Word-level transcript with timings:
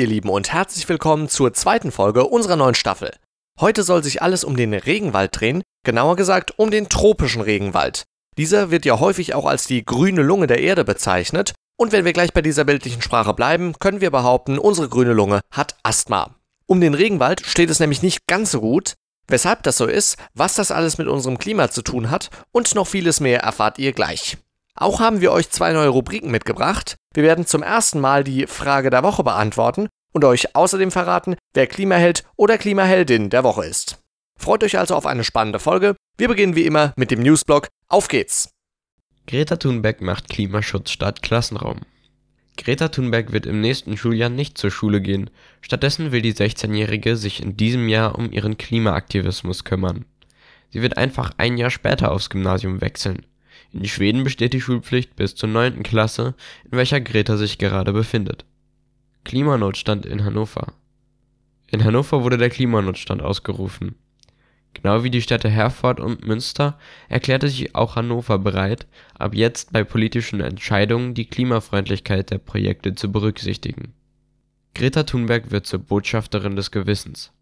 Ihr 0.00 0.06
Lieben 0.06 0.30
und 0.30 0.50
herzlich 0.50 0.88
willkommen 0.88 1.28
zur 1.28 1.52
zweiten 1.52 1.92
Folge 1.92 2.24
unserer 2.24 2.56
neuen 2.56 2.74
Staffel. 2.74 3.14
Heute 3.60 3.82
soll 3.82 4.02
sich 4.02 4.22
alles 4.22 4.44
um 4.44 4.56
den 4.56 4.72
Regenwald 4.72 5.38
drehen, 5.38 5.62
genauer 5.84 6.16
gesagt 6.16 6.58
um 6.58 6.70
den 6.70 6.88
tropischen 6.88 7.42
Regenwald. 7.42 8.04
Dieser 8.38 8.70
wird 8.70 8.86
ja 8.86 8.98
häufig 8.98 9.34
auch 9.34 9.44
als 9.44 9.66
die 9.66 9.84
grüne 9.84 10.22
Lunge 10.22 10.46
der 10.46 10.60
Erde 10.60 10.86
bezeichnet 10.86 11.52
und 11.76 11.92
wenn 11.92 12.06
wir 12.06 12.14
gleich 12.14 12.32
bei 12.32 12.40
dieser 12.40 12.64
bildlichen 12.64 13.02
Sprache 13.02 13.34
bleiben, 13.34 13.74
können 13.78 14.00
wir 14.00 14.10
behaupten, 14.10 14.58
unsere 14.58 14.88
grüne 14.88 15.12
Lunge 15.12 15.42
hat 15.50 15.76
Asthma. 15.82 16.34
Um 16.64 16.80
den 16.80 16.94
Regenwald 16.94 17.44
steht 17.44 17.68
es 17.68 17.78
nämlich 17.78 18.00
nicht 18.00 18.26
ganz 18.26 18.52
so 18.52 18.62
gut. 18.62 18.94
Weshalb 19.28 19.64
das 19.64 19.76
so 19.76 19.84
ist, 19.84 20.16
was 20.32 20.54
das 20.54 20.70
alles 20.70 20.96
mit 20.96 21.08
unserem 21.08 21.36
Klima 21.36 21.70
zu 21.70 21.82
tun 21.82 22.08
hat 22.08 22.30
und 22.52 22.74
noch 22.74 22.86
vieles 22.86 23.20
mehr 23.20 23.40
erfahrt 23.40 23.78
ihr 23.78 23.92
gleich. 23.92 24.38
Auch 24.80 24.98
haben 24.98 25.20
wir 25.20 25.30
euch 25.30 25.50
zwei 25.50 25.74
neue 25.74 25.90
Rubriken 25.90 26.30
mitgebracht. 26.30 26.96
Wir 27.12 27.22
werden 27.22 27.44
zum 27.44 27.62
ersten 27.62 28.00
Mal 28.00 28.24
die 28.24 28.46
Frage 28.46 28.88
der 28.88 29.02
Woche 29.02 29.22
beantworten 29.22 29.88
und 30.12 30.24
euch 30.24 30.56
außerdem 30.56 30.90
verraten, 30.90 31.36
wer 31.52 31.66
Klimaheld 31.66 32.24
oder 32.36 32.56
Klimaheldin 32.56 33.28
der 33.28 33.44
Woche 33.44 33.66
ist. 33.66 33.98
Freut 34.38 34.64
euch 34.64 34.78
also 34.78 34.94
auf 34.94 35.04
eine 35.04 35.22
spannende 35.22 35.58
Folge. 35.58 35.96
Wir 36.16 36.28
beginnen 36.28 36.56
wie 36.56 36.64
immer 36.64 36.94
mit 36.96 37.10
dem 37.10 37.20
Newsblog. 37.20 37.68
Auf 37.88 38.08
geht's! 38.08 38.48
Greta 39.26 39.56
Thunberg 39.56 40.00
macht 40.00 40.30
Klimaschutz 40.30 40.90
statt 40.90 41.20
Klassenraum. 41.20 41.80
Greta 42.56 42.88
Thunberg 42.88 43.32
wird 43.32 43.44
im 43.44 43.60
nächsten 43.60 43.98
Schuljahr 43.98 44.30
nicht 44.30 44.56
zur 44.56 44.70
Schule 44.70 45.02
gehen. 45.02 45.28
Stattdessen 45.60 46.10
will 46.10 46.22
die 46.22 46.32
16-Jährige 46.32 47.16
sich 47.16 47.42
in 47.42 47.54
diesem 47.54 47.86
Jahr 47.90 48.16
um 48.18 48.32
ihren 48.32 48.56
Klimaaktivismus 48.56 49.64
kümmern. 49.64 50.06
Sie 50.70 50.80
wird 50.80 50.96
einfach 50.96 51.32
ein 51.36 51.58
Jahr 51.58 51.70
später 51.70 52.10
aufs 52.12 52.30
Gymnasium 52.30 52.80
wechseln. 52.80 53.26
In 53.72 53.84
Schweden 53.84 54.24
besteht 54.24 54.52
die 54.52 54.60
Schulpflicht 54.60 55.14
bis 55.16 55.34
zur 55.34 55.48
9. 55.48 55.82
Klasse, 55.82 56.34
in 56.64 56.72
welcher 56.72 57.00
Greta 57.00 57.36
sich 57.36 57.58
gerade 57.58 57.92
befindet. 57.92 58.44
Klimanotstand 59.24 60.06
in 60.06 60.24
Hannover 60.24 60.72
In 61.68 61.84
Hannover 61.84 62.24
wurde 62.24 62.38
der 62.38 62.50
Klimanotstand 62.50 63.22
ausgerufen. 63.22 63.94
Genau 64.74 65.04
wie 65.04 65.10
die 65.10 65.22
Städte 65.22 65.48
Herford 65.48 66.00
und 66.00 66.26
Münster 66.26 66.78
erklärte 67.08 67.48
sich 67.48 67.74
auch 67.74 67.96
Hannover 67.96 68.38
bereit, 68.38 68.86
ab 69.18 69.34
jetzt 69.34 69.72
bei 69.72 69.84
politischen 69.84 70.40
Entscheidungen 70.40 71.14
die 71.14 71.26
Klimafreundlichkeit 71.26 72.30
der 72.30 72.38
Projekte 72.38 72.94
zu 72.94 73.10
berücksichtigen. 73.10 73.92
Greta 74.74 75.02
Thunberg 75.02 75.50
wird 75.50 75.66
zur 75.66 75.80
Botschafterin 75.80 76.56
des 76.56 76.70
Gewissens 76.70 77.32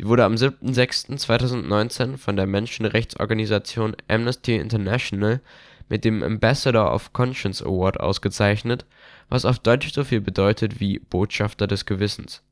Sie 0.00 0.06
wurde 0.06 0.24
am 0.24 0.36
7.6.2019 0.36 2.16
von 2.16 2.34
der 2.34 2.46
Menschenrechtsorganisation 2.46 3.94
Amnesty 4.08 4.56
International 4.56 5.42
mit 5.90 6.06
dem 6.06 6.22
Ambassador 6.22 6.94
of 6.94 7.12
Conscience 7.12 7.62
Award 7.62 8.00
ausgezeichnet, 8.00 8.86
was 9.28 9.44
auf 9.44 9.58
Deutsch 9.58 9.92
so 9.92 10.02
viel 10.02 10.22
bedeutet 10.22 10.80
wie 10.80 11.00
Botschafter 11.00 11.66
des 11.66 11.84
Gewissens. 11.84 12.42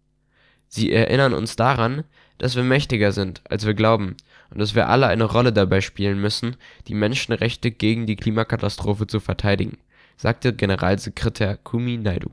Sie 0.69 0.93
erinnern 0.93 1.33
uns 1.33 1.57
daran, 1.57 2.05
dass 2.37 2.55
wir 2.55 2.65
mächtiger 2.65 3.13
sind, 3.13 3.41
als 3.49 3.65
wir 3.65 3.73
glauben 3.73 4.19
und 4.51 4.59
dass 4.59 4.75
wir 4.75 4.91
alle 4.91 5.07
eine 5.07 5.25
Rolle 5.25 5.55
dabei 5.55 5.81
spielen 5.81 6.21
müssen, 6.21 6.55
die 6.87 6.95
Menschenrechte 6.95 7.71
gegen 7.71 8.05
die 8.05 8.17
Klimakatastrophe 8.17 9.07
zu 9.07 9.21
verteidigen, 9.21 9.79
sagte 10.19 10.53
Generalsekretär 10.53 11.57
Kumi 11.57 11.97
Naidu. 11.97 12.29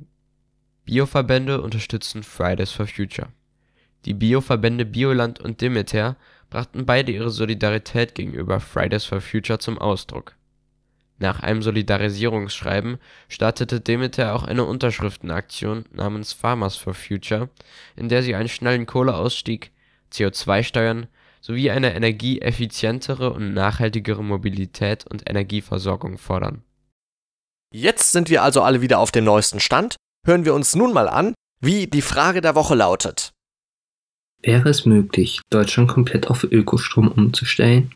Bioverbände 0.84 1.62
unterstützen 1.62 2.22
Fridays 2.22 2.72
for 2.72 2.86
Future 2.86 3.30
die 4.06 4.14
Bioverbände 4.14 4.86
Bioland 4.86 5.40
und 5.40 5.62
Demeter 5.62 6.16
brachten 6.50 6.86
beide 6.86 7.12
ihre 7.12 7.32
Solidarität 7.32 8.16
gegenüber 8.16 8.60
Fridays 8.60 9.06
for 9.06 9.20
Future 9.20 9.60
zum 9.60 9.78
Ausdruck. 9.78 10.36
Nach 11.18 11.42
einem 11.42 11.62
Solidarisierungsschreiben 11.62 12.98
startete 13.30 13.80
Demeter 13.80 14.36
auch 14.36 14.44
eine 14.44 14.66
Unterschriftenaktion 14.66 15.86
namens 15.92 16.34
Farmers 16.34 16.76
for 16.76 16.94
Future, 16.94 17.50
in 17.96 18.10
der 18.10 18.22
sie 18.22 18.36
einen 18.36 18.50
schnellen 18.50 18.86
Kohleausstieg, 18.86 19.72
CO2-Steuern 20.12 21.08
sowie 21.42 21.72
eine 21.72 21.94
energieeffizientere 21.96 23.32
und 23.32 23.54
nachhaltigere 23.54 24.24
Mobilität 24.24 25.06
und 25.06 25.30
Energieversorgung 25.30 26.18
fordern. 26.18 26.64
Jetzt 27.72 28.12
sind 28.12 28.30
wir 28.30 28.44
also 28.44 28.62
alle 28.62 28.82
wieder 28.82 29.00
auf 29.00 29.12
dem 29.12 29.26
neuesten 29.26 29.60
Stand. 29.60 29.96
Hören 30.26 30.46
wir 30.46 30.54
uns 30.54 30.76
nun 30.76 30.92
mal 30.92 31.08
an, 31.08 31.34
wie 31.62 31.88
die 31.88 32.02
Frage 32.02 32.42
der 32.42 32.56
Woche 32.56 32.76
lautet. 32.76 33.35
Wäre 34.46 34.70
es 34.70 34.86
möglich, 34.86 35.42
Deutschland 35.50 35.90
komplett 35.90 36.30
auf 36.30 36.44
Ökostrom 36.44 37.08
umzustellen? 37.08 37.90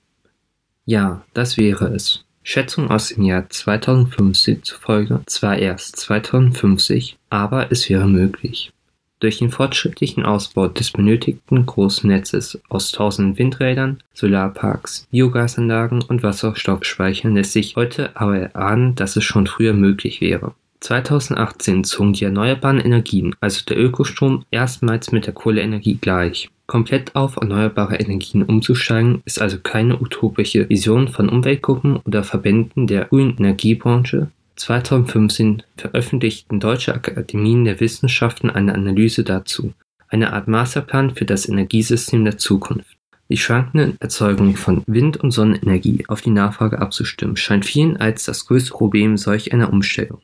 Ja, 0.83 1.23
das 1.35 1.57
wäre 1.57 1.93
es. 1.93 2.25
Schätzungen 2.41 2.89
aus 2.89 3.09
dem 3.09 3.23
Jahr 3.23 3.47
2050 3.47 4.63
zufolge 4.63 5.21
zwar 5.27 5.59
erst 5.59 5.97
2050, 5.97 7.19
aber 7.29 7.71
es 7.71 7.87
wäre 7.87 8.07
möglich. 8.07 8.71
Durch 9.19 9.37
den 9.37 9.51
fortschrittlichen 9.51 10.25
Ausbau 10.25 10.67
des 10.67 10.89
benötigten 10.89 11.67
großen 11.67 12.09
Netzes 12.09 12.59
aus 12.67 12.91
tausenden 12.93 13.37
Windrädern, 13.37 14.01
Solarparks, 14.15 15.05
Biogasanlagen 15.11 16.01
und 16.01 16.23
Wasserstoffspeichern 16.23 17.35
lässt 17.35 17.53
sich 17.53 17.75
heute 17.75 18.15
aber 18.15 18.39
erahnen, 18.39 18.95
dass 18.95 19.15
es 19.15 19.23
schon 19.23 19.45
früher 19.45 19.73
möglich 19.73 20.19
wäre. 20.19 20.55
2018 20.81 21.83
zogen 21.83 22.13
die 22.13 22.25
erneuerbaren 22.25 22.79
Energien, 22.79 23.35
also 23.41 23.63
der 23.65 23.77
Ökostrom, 23.77 24.45
erstmals 24.51 25.11
mit 25.11 25.25
der 25.25 25.33
Kohleenergie 25.33 25.97
gleich. 25.99 26.49
Komplett 26.67 27.15
auf 27.15 27.35
erneuerbare 27.37 27.95
Energien 27.97 28.43
umzusteigen, 28.43 29.21
ist 29.25 29.41
also 29.41 29.57
keine 29.59 29.99
utopische 29.99 30.69
Vision 30.69 31.07
von 31.07 31.27
Umweltgruppen 31.27 31.97
oder 31.97 32.23
Verbänden 32.23 32.87
der 32.87 33.05
grünen 33.05 33.37
Energiebranche. 33.37 34.27
2015 34.55 35.63
veröffentlichten 35.77 36.59
deutsche 36.59 36.93
Akademien 36.93 37.65
der 37.65 37.79
Wissenschaften 37.79 38.49
eine 38.49 38.75
Analyse 38.75 39.23
dazu, 39.23 39.73
eine 40.09 40.33
Art 40.33 40.47
Masterplan 40.47 41.15
für 41.15 41.25
das 41.25 41.47
Energiesystem 41.47 42.23
der 42.23 42.37
Zukunft. 42.37 42.95
Die 43.29 43.37
schwankende 43.37 43.93
Erzeugung 43.99 44.55
von 44.55 44.83
Wind- 44.87 45.17
und 45.17 45.31
Sonnenenergie 45.31 46.03
auf 46.07 46.21
die 46.21 46.31
Nachfrage 46.31 46.79
abzustimmen, 46.79 47.37
scheint 47.37 47.65
vielen 47.65 47.97
als 47.97 48.25
das 48.25 48.47
größte 48.47 48.71
Problem 48.71 49.17
solch 49.17 49.53
einer 49.53 49.71
Umstellung. 49.71 50.19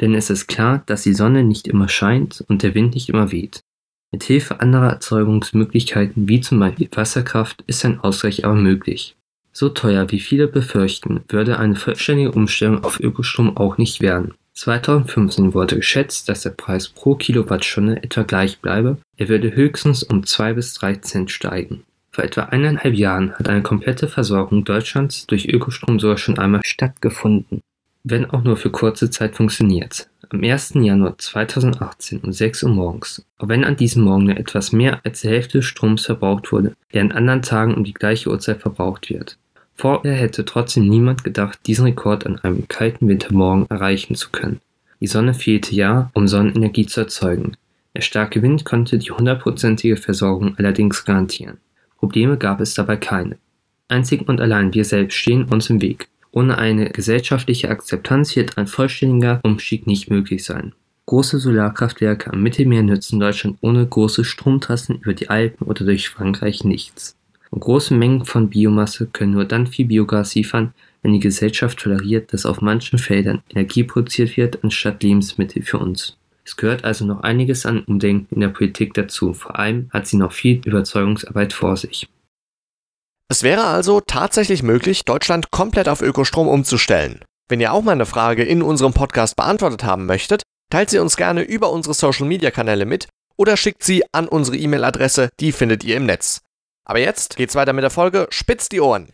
Denn 0.00 0.14
es 0.14 0.30
ist 0.30 0.46
klar, 0.46 0.82
dass 0.86 1.02
die 1.02 1.14
Sonne 1.14 1.44
nicht 1.44 1.68
immer 1.68 1.88
scheint 1.88 2.42
und 2.48 2.62
der 2.62 2.74
Wind 2.74 2.94
nicht 2.94 3.10
immer 3.10 3.32
weht. 3.32 3.60
Mit 4.12 4.24
Hilfe 4.24 4.60
anderer 4.60 4.88
Erzeugungsmöglichkeiten 4.88 6.28
wie 6.28 6.40
zum 6.40 6.58
Beispiel 6.58 6.88
Wasserkraft 6.92 7.62
ist 7.66 7.84
ein 7.84 8.00
Ausgleich 8.00 8.44
aber 8.44 8.54
möglich. 8.54 9.16
So 9.52 9.68
teuer 9.68 10.10
wie 10.10 10.20
viele 10.20 10.48
befürchten, 10.48 11.20
würde 11.28 11.58
eine 11.58 11.76
vollständige 11.76 12.32
Umstellung 12.32 12.82
auf 12.82 12.98
Ökostrom 12.98 13.56
auch 13.56 13.78
nicht 13.78 14.00
werden. 14.00 14.34
2015 14.54 15.54
wurde 15.54 15.76
geschätzt, 15.76 16.28
dass 16.28 16.42
der 16.42 16.50
Preis 16.50 16.88
pro 16.88 17.14
Kilowattstunde 17.14 18.02
etwa 18.02 18.22
gleich 18.22 18.60
bleibe, 18.60 18.98
er 19.16 19.28
würde 19.28 19.54
höchstens 19.54 20.02
um 20.02 20.24
2 20.24 20.54
bis 20.54 20.74
3 20.74 20.96
Cent 20.96 21.30
steigen. 21.30 21.84
Vor 22.10 22.24
etwa 22.24 22.42
eineinhalb 22.42 22.94
Jahren 22.94 23.32
hat 23.34 23.48
eine 23.48 23.62
komplette 23.62 24.08
Versorgung 24.08 24.64
Deutschlands 24.64 25.26
durch 25.26 25.48
Ökostrom 25.48 26.00
sogar 26.00 26.18
schon 26.18 26.38
einmal 26.38 26.60
stattgefunden 26.64 27.60
wenn 28.04 28.30
auch 28.30 28.42
nur 28.42 28.56
für 28.56 28.70
kurze 28.70 29.10
Zeit 29.10 29.36
funktioniert. 29.36 30.08
Am 30.30 30.42
1. 30.42 30.74
Januar 30.74 31.18
2018 31.18 32.20
um 32.20 32.32
6 32.32 32.62
Uhr 32.62 32.70
morgens, 32.70 33.24
auch 33.38 33.48
wenn 33.48 33.64
an 33.64 33.76
diesem 33.76 34.04
Morgen 34.04 34.24
nur 34.24 34.36
etwas 34.36 34.72
mehr 34.72 35.00
als 35.04 35.22
die 35.22 35.28
Hälfte 35.28 35.58
des 35.58 35.66
Stroms 35.66 36.06
verbraucht 36.06 36.52
wurde, 36.52 36.76
der 36.92 37.02
an 37.02 37.12
anderen 37.12 37.42
Tagen 37.42 37.74
um 37.74 37.84
die 37.84 37.94
gleiche 37.94 38.30
Uhrzeit 38.30 38.60
verbraucht 38.60 39.10
wird. 39.10 39.38
Vorher 39.74 40.14
hätte 40.14 40.44
trotzdem 40.44 40.88
niemand 40.88 41.24
gedacht, 41.24 41.58
diesen 41.66 41.86
Rekord 41.86 42.26
an 42.26 42.38
einem 42.40 42.68
kalten 42.68 43.08
Wintermorgen 43.08 43.66
erreichen 43.70 44.14
zu 44.14 44.30
können. 44.30 44.60
Die 45.00 45.06
Sonne 45.06 45.34
fehlte 45.34 45.74
ja, 45.74 46.10
um 46.14 46.28
Sonnenenergie 46.28 46.86
zu 46.86 47.00
erzeugen. 47.00 47.56
Der 47.96 48.02
starke 48.02 48.42
Wind 48.42 48.64
konnte 48.64 48.98
die 48.98 49.10
hundertprozentige 49.10 49.96
Versorgung 49.96 50.54
allerdings 50.58 51.04
garantieren. 51.04 51.58
Probleme 51.98 52.36
gab 52.36 52.60
es 52.60 52.74
dabei 52.74 52.96
keine. 52.96 53.38
Einzig 53.88 54.28
und 54.28 54.40
allein 54.40 54.72
wir 54.74 54.84
selbst 54.84 55.16
stehen 55.16 55.44
uns 55.44 55.70
im 55.70 55.80
Weg. 55.80 56.08
Ohne 56.32 56.58
eine 56.58 56.90
gesellschaftliche 56.90 57.68
Akzeptanz 57.70 58.36
wird 58.36 58.56
ein 58.56 58.66
vollständiger 58.66 59.40
Umstieg 59.42 59.86
nicht 59.86 60.10
möglich 60.10 60.44
sein. 60.44 60.72
Große 61.06 61.40
Solarkraftwerke 61.40 62.32
am 62.32 62.42
Mittelmeer 62.42 62.84
nützen 62.84 63.18
Deutschland 63.18 63.58
ohne 63.62 63.84
große 63.84 64.24
Stromtrassen 64.24 65.00
über 65.00 65.12
die 65.12 65.28
Alpen 65.28 65.66
oder 65.66 65.84
durch 65.84 66.08
Frankreich 66.08 66.62
nichts. 66.62 67.16
Und 67.50 67.60
große 67.60 67.94
Mengen 67.94 68.24
von 68.24 68.48
Biomasse 68.48 69.06
können 69.06 69.32
nur 69.32 69.44
dann 69.44 69.66
viel 69.66 69.86
Biogas 69.86 70.36
liefern, 70.36 70.72
wenn 71.02 71.12
die 71.12 71.18
Gesellschaft 71.18 71.80
toleriert, 71.80 72.32
dass 72.32 72.46
auf 72.46 72.60
manchen 72.60 73.00
Feldern 73.00 73.42
Energie 73.48 73.82
produziert 73.82 74.36
wird 74.36 74.62
anstatt 74.62 75.02
Lebensmittel 75.02 75.62
für 75.62 75.78
uns. 75.78 76.16
Es 76.44 76.56
gehört 76.56 76.84
also 76.84 77.04
noch 77.04 77.22
einiges 77.22 77.66
an 77.66 77.82
Umdenken 77.84 78.34
in 78.34 78.40
der 78.40 78.48
Politik 78.48 78.94
dazu, 78.94 79.34
vor 79.34 79.58
allem 79.58 79.88
hat 79.90 80.06
sie 80.06 80.16
noch 80.16 80.32
viel 80.32 80.60
Überzeugungsarbeit 80.64 81.52
vor 81.52 81.76
sich. 81.76 82.08
Es 83.32 83.44
wäre 83.44 83.62
also 83.62 84.00
tatsächlich 84.00 84.64
möglich, 84.64 85.04
Deutschland 85.04 85.52
komplett 85.52 85.88
auf 85.88 86.02
Ökostrom 86.02 86.48
umzustellen. 86.48 87.24
Wenn 87.48 87.60
ihr 87.60 87.72
auch 87.72 87.82
mal 87.82 87.92
eine 87.92 88.04
Frage 88.04 88.42
in 88.42 88.60
unserem 88.60 88.92
Podcast 88.92 89.36
beantwortet 89.36 89.84
haben 89.84 90.04
möchtet, 90.04 90.42
teilt 90.68 90.90
sie 90.90 90.98
uns 90.98 91.16
gerne 91.16 91.42
über 91.42 91.70
unsere 91.70 91.94
Social 91.94 92.26
Media 92.26 92.50
Kanäle 92.50 92.86
mit 92.86 93.06
oder 93.36 93.56
schickt 93.56 93.84
sie 93.84 94.02
an 94.10 94.26
unsere 94.26 94.56
E-Mail-Adresse, 94.56 95.30
die 95.38 95.52
findet 95.52 95.84
ihr 95.84 95.96
im 95.96 96.06
Netz. 96.06 96.40
Aber 96.84 96.98
jetzt 96.98 97.36
geht's 97.36 97.54
weiter 97.54 97.72
mit 97.72 97.84
der 97.84 97.90
Folge 97.90 98.26
Spitzt 98.30 98.72
die 98.72 98.80
Ohren! 98.80 99.12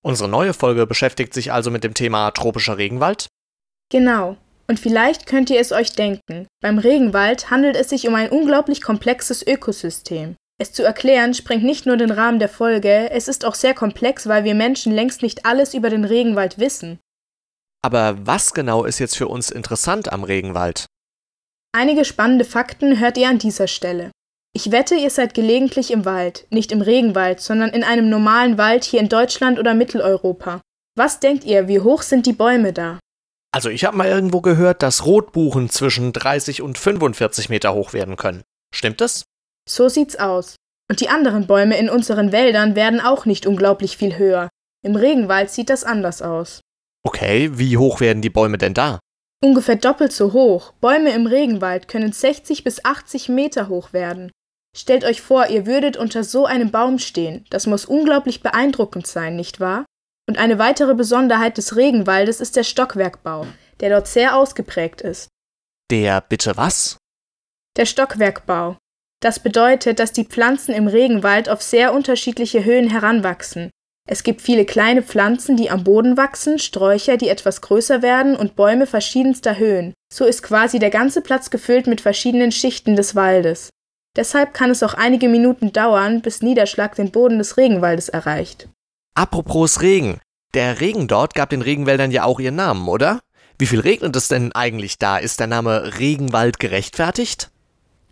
Unsere 0.00 0.30
neue 0.30 0.54
Folge 0.54 0.86
beschäftigt 0.86 1.34
sich 1.34 1.52
also 1.52 1.70
mit 1.70 1.84
dem 1.84 1.92
Thema 1.92 2.30
tropischer 2.30 2.78
Regenwald. 2.78 3.26
Genau. 3.90 4.38
Und 4.70 4.78
vielleicht 4.78 5.26
könnt 5.26 5.50
ihr 5.50 5.58
es 5.58 5.72
euch 5.72 5.94
denken, 5.94 6.46
beim 6.62 6.78
Regenwald 6.78 7.50
handelt 7.50 7.74
es 7.74 7.88
sich 7.88 8.06
um 8.06 8.14
ein 8.14 8.30
unglaublich 8.30 8.80
komplexes 8.80 9.44
Ökosystem. 9.44 10.36
Es 10.60 10.72
zu 10.72 10.84
erklären 10.84 11.34
sprengt 11.34 11.64
nicht 11.64 11.86
nur 11.86 11.96
den 11.96 12.12
Rahmen 12.12 12.38
der 12.38 12.48
Folge, 12.48 13.10
es 13.10 13.26
ist 13.26 13.44
auch 13.44 13.56
sehr 13.56 13.74
komplex, 13.74 14.28
weil 14.28 14.44
wir 14.44 14.54
Menschen 14.54 14.92
längst 14.92 15.22
nicht 15.22 15.44
alles 15.44 15.74
über 15.74 15.90
den 15.90 16.04
Regenwald 16.04 16.60
wissen. 16.60 17.00
Aber 17.82 18.16
was 18.24 18.54
genau 18.54 18.84
ist 18.84 19.00
jetzt 19.00 19.16
für 19.16 19.26
uns 19.26 19.50
interessant 19.50 20.12
am 20.12 20.22
Regenwald? 20.22 20.86
Einige 21.72 22.04
spannende 22.04 22.44
Fakten 22.44 23.00
hört 23.00 23.18
ihr 23.18 23.28
an 23.28 23.38
dieser 23.38 23.66
Stelle. 23.66 24.12
Ich 24.54 24.70
wette, 24.70 24.94
ihr 24.94 25.10
seid 25.10 25.34
gelegentlich 25.34 25.90
im 25.90 26.04
Wald, 26.04 26.46
nicht 26.50 26.70
im 26.70 26.80
Regenwald, 26.80 27.40
sondern 27.40 27.70
in 27.70 27.82
einem 27.82 28.08
normalen 28.08 28.56
Wald 28.56 28.84
hier 28.84 29.00
in 29.00 29.08
Deutschland 29.08 29.58
oder 29.58 29.74
Mitteleuropa. 29.74 30.60
Was 30.96 31.18
denkt 31.18 31.42
ihr, 31.42 31.66
wie 31.66 31.80
hoch 31.80 32.02
sind 32.02 32.24
die 32.24 32.34
Bäume 32.34 32.72
da? 32.72 33.00
Also 33.52 33.68
ich 33.68 33.84
habe 33.84 33.96
mal 33.96 34.08
irgendwo 34.08 34.40
gehört, 34.40 34.82
dass 34.82 35.04
Rotbuchen 35.04 35.70
zwischen 35.70 36.12
30 36.12 36.62
und 36.62 36.78
45 36.78 37.48
Meter 37.48 37.74
hoch 37.74 37.92
werden 37.92 38.16
können. 38.16 38.42
Stimmt 38.74 39.00
das? 39.00 39.24
So 39.68 39.88
sieht's 39.88 40.16
aus. 40.16 40.56
Und 40.88 41.00
die 41.00 41.08
anderen 41.08 41.46
Bäume 41.46 41.78
in 41.78 41.88
unseren 41.88 42.32
Wäldern 42.32 42.74
werden 42.74 43.00
auch 43.00 43.26
nicht 43.26 43.46
unglaublich 43.46 43.96
viel 43.96 44.18
höher. 44.18 44.48
Im 44.84 44.96
Regenwald 44.96 45.50
sieht 45.50 45.70
das 45.70 45.84
anders 45.84 46.22
aus. 46.22 46.60
Okay, 47.06 47.50
wie 47.54 47.76
hoch 47.76 48.00
werden 48.00 48.22
die 48.22 48.30
Bäume 48.30 48.58
denn 48.58 48.74
da? 48.74 48.98
Ungefähr 49.42 49.76
doppelt 49.76 50.12
so 50.12 50.32
hoch. 50.32 50.72
Bäume 50.80 51.12
im 51.12 51.26
Regenwald 51.26 51.88
können 51.88 52.12
60 52.12 52.62
bis 52.62 52.84
80 52.84 53.28
Meter 53.28 53.68
hoch 53.68 53.92
werden. 53.92 54.30
Stellt 54.76 55.04
euch 55.04 55.22
vor, 55.22 55.46
ihr 55.48 55.66
würdet 55.66 55.96
unter 55.96 56.24
so 56.24 56.46
einem 56.46 56.70
Baum 56.70 56.98
stehen. 56.98 57.46
Das 57.50 57.66
muss 57.66 57.84
unglaublich 57.84 58.42
beeindruckend 58.42 59.06
sein, 59.06 59.34
nicht 59.36 59.58
wahr? 59.58 59.86
Und 60.30 60.38
eine 60.38 60.60
weitere 60.60 60.94
Besonderheit 60.94 61.56
des 61.56 61.74
Regenwaldes 61.74 62.40
ist 62.40 62.54
der 62.54 62.62
Stockwerkbau, 62.62 63.48
der 63.80 63.90
dort 63.90 64.06
sehr 64.06 64.36
ausgeprägt 64.36 65.00
ist. 65.00 65.26
Der 65.90 66.20
bitte 66.20 66.56
was? 66.56 66.98
Der 67.76 67.84
Stockwerkbau. 67.84 68.76
Das 69.20 69.40
bedeutet, 69.40 69.98
dass 69.98 70.12
die 70.12 70.24
Pflanzen 70.24 70.72
im 70.72 70.86
Regenwald 70.86 71.48
auf 71.48 71.62
sehr 71.62 71.92
unterschiedliche 71.92 72.64
Höhen 72.64 72.88
heranwachsen. 72.88 73.70
Es 74.08 74.22
gibt 74.22 74.40
viele 74.40 74.64
kleine 74.64 75.02
Pflanzen, 75.02 75.56
die 75.56 75.68
am 75.68 75.82
Boden 75.82 76.16
wachsen, 76.16 76.60
Sträucher, 76.60 77.16
die 77.16 77.28
etwas 77.28 77.60
größer 77.60 78.00
werden 78.00 78.36
und 78.36 78.54
Bäume 78.54 78.86
verschiedenster 78.86 79.58
Höhen. 79.58 79.94
So 80.14 80.26
ist 80.26 80.44
quasi 80.44 80.78
der 80.78 80.90
ganze 80.90 81.22
Platz 81.22 81.50
gefüllt 81.50 81.88
mit 81.88 82.00
verschiedenen 82.00 82.52
Schichten 82.52 82.94
des 82.94 83.16
Waldes. 83.16 83.70
Deshalb 84.14 84.54
kann 84.54 84.70
es 84.70 84.84
auch 84.84 84.94
einige 84.94 85.28
Minuten 85.28 85.72
dauern, 85.72 86.22
bis 86.22 86.40
Niederschlag 86.40 86.94
den 86.94 87.10
Boden 87.10 87.38
des 87.38 87.56
Regenwaldes 87.56 88.08
erreicht. 88.08 88.68
Apropos 89.20 89.82
Regen. 89.82 90.18
Der 90.54 90.80
Regen 90.80 91.06
dort 91.06 91.34
gab 91.34 91.50
den 91.50 91.60
Regenwäldern 91.60 92.10
ja 92.10 92.24
auch 92.24 92.40
ihren 92.40 92.56
Namen, 92.56 92.88
oder? 92.88 93.20
Wie 93.58 93.66
viel 93.66 93.80
regnet 93.80 94.16
es 94.16 94.28
denn 94.28 94.52
eigentlich 94.52 94.96
da? 94.96 95.18
Ist 95.18 95.40
der 95.40 95.46
Name 95.46 95.98
Regenwald 95.98 96.58
gerechtfertigt? 96.58 97.50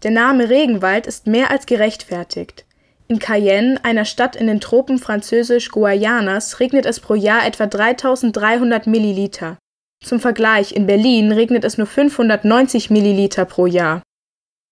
Der 0.02 0.10
Name 0.10 0.50
Regenwald 0.50 1.06
ist 1.06 1.26
mehr 1.26 1.50
als 1.50 1.64
gerechtfertigt. 1.64 2.66
In 3.06 3.20
Cayenne, 3.20 3.82
einer 3.84 4.04
Stadt 4.04 4.36
in 4.36 4.48
den 4.48 4.60
Tropen 4.60 4.98
französisch-Guayanas, 4.98 6.60
regnet 6.60 6.84
es 6.84 7.00
pro 7.00 7.14
Jahr 7.14 7.46
etwa 7.46 7.66
3300 7.66 8.86
Milliliter. 8.86 9.56
Zum 10.04 10.20
Vergleich, 10.20 10.76
in 10.76 10.86
Berlin 10.86 11.32
regnet 11.32 11.64
es 11.64 11.78
nur 11.78 11.86
590 11.86 12.90
Milliliter 12.90 13.46
pro 13.46 13.64
Jahr. 13.64 14.02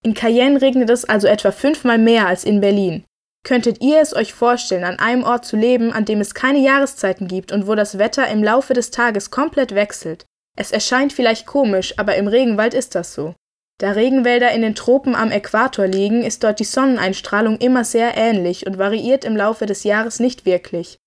In 0.04 0.12
Cayenne 0.12 0.60
regnet 0.60 0.90
es 0.90 1.06
also 1.06 1.28
etwa 1.28 1.50
fünfmal 1.50 1.96
mehr 1.96 2.26
als 2.26 2.44
in 2.44 2.60
Berlin. 2.60 3.04
Könntet 3.46 3.81
ihr 3.81 4.00
es 4.00 4.12
euch 4.12 4.34
vorstellen, 4.34 4.82
an 4.82 4.98
einem 4.98 5.22
Ort 5.22 5.44
zu 5.44 5.56
leben, 5.56 5.93
an 5.93 6.04
dem 6.04 6.20
es 6.20 6.34
keine 6.34 6.58
Jahreszeiten 6.58 7.28
gibt 7.28 7.52
und 7.52 7.69
wo 7.69 7.76
das 7.76 7.96
Wetter 7.96 8.26
im 8.26 8.43
Laufe 8.43 8.75
des 8.75 8.90
Tages 8.90 9.31
komplett 9.31 9.72
wechselt? 9.72 10.26
Es 10.56 10.72
erscheint 10.72 11.12
vielleicht 11.12 11.46
komisch, 11.46 11.94
aber 11.96 12.16
im 12.16 12.26
Regenwald 12.26 12.75
ist 12.75 12.96
das 12.96 13.14
so. 13.14 13.37
Da 13.78 13.93
Regenwälder 13.93 14.50
in 14.50 14.62
den 14.62 14.75
Tropen 14.75 15.14
am 15.14 15.31
Äquator 15.31 15.87
liegen, 15.87 16.25
ist 16.25 16.43
dort 16.43 16.58
die 16.58 16.64
Sonneneinstrahlung 16.64 17.58
immer 17.58 17.84
sehr 17.84 18.16
ähnlich 18.16 18.66
und 18.66 18.78
variiert 18.78 19.25
im 19.25 19.37
Laufe 19.37 19.66
des 19.66 19.84
Jahres 19.84 20.19
nicht 20.19 20.44
wirklich. 20.44 20.99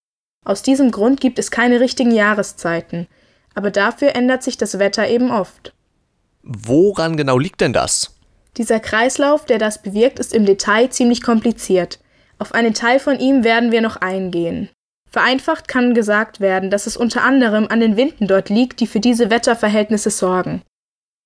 Aus 0.45 0.63
diesem 0.63 0.91
Grund 0.91 1.19
gibt 1.19 1.39
es 1.39 1.51
keine 1.51 1.81
richtigen 1.81 2.11
Jahreszeiten, 2.11 3.07
aber 3.53 3.69
dafür 3.69 4.15
ändert 4.15 4.43
sich 4.43 4.55
das 4.55 4.79
Wetter 4.79 5.09
eben 5.09 5.29
oft. 5.29 5.73
Woran 6.43 7.17
genau 7.17 7.37
liegt 7.37 7.59
denn 7.59 7.73
das? 7.73 8.15
Dieser 8.55 8.79
Kreislauf, 8.79 9.45
der 9.45 9.57
das 9.57 9.81
bewirkt, 9.81 10.19
ist 10.19 10.33
im 10.33 10.45
Detail 10.45 10.89
ziemlich 10.89 11.21
kompliziert. 11.21 11.99
Auf 12.39 12.53
einen 12.53 12.73
Teil 12.73 12.99
von 12.99 13.19
ihm 13.19 13.43
werden 13.43 13.71
wir 13.71 13.81
noch 13.81 13.97
eingehen. 13.97 14.69
Vereinfacht 15.09 15.67
kann 15.67 15.93
gesagt 15.93 16.39
werden, 16.39 16.69
dass 16.69 16.87
es 16.87 16.95
unter 16.95 17.23
anderem 17.23 17.67
an 17.69 17.79
den 17.79 17.97
Winden 17.97 18.27
dort 18.27 18.49
liegt, 18.49 18.79
die 18.79 18.87
für 18.87 18.99
diese 18.99 19.29
Wetterverhältnisse 19.29 20.09
sorgen. 20.09 20.61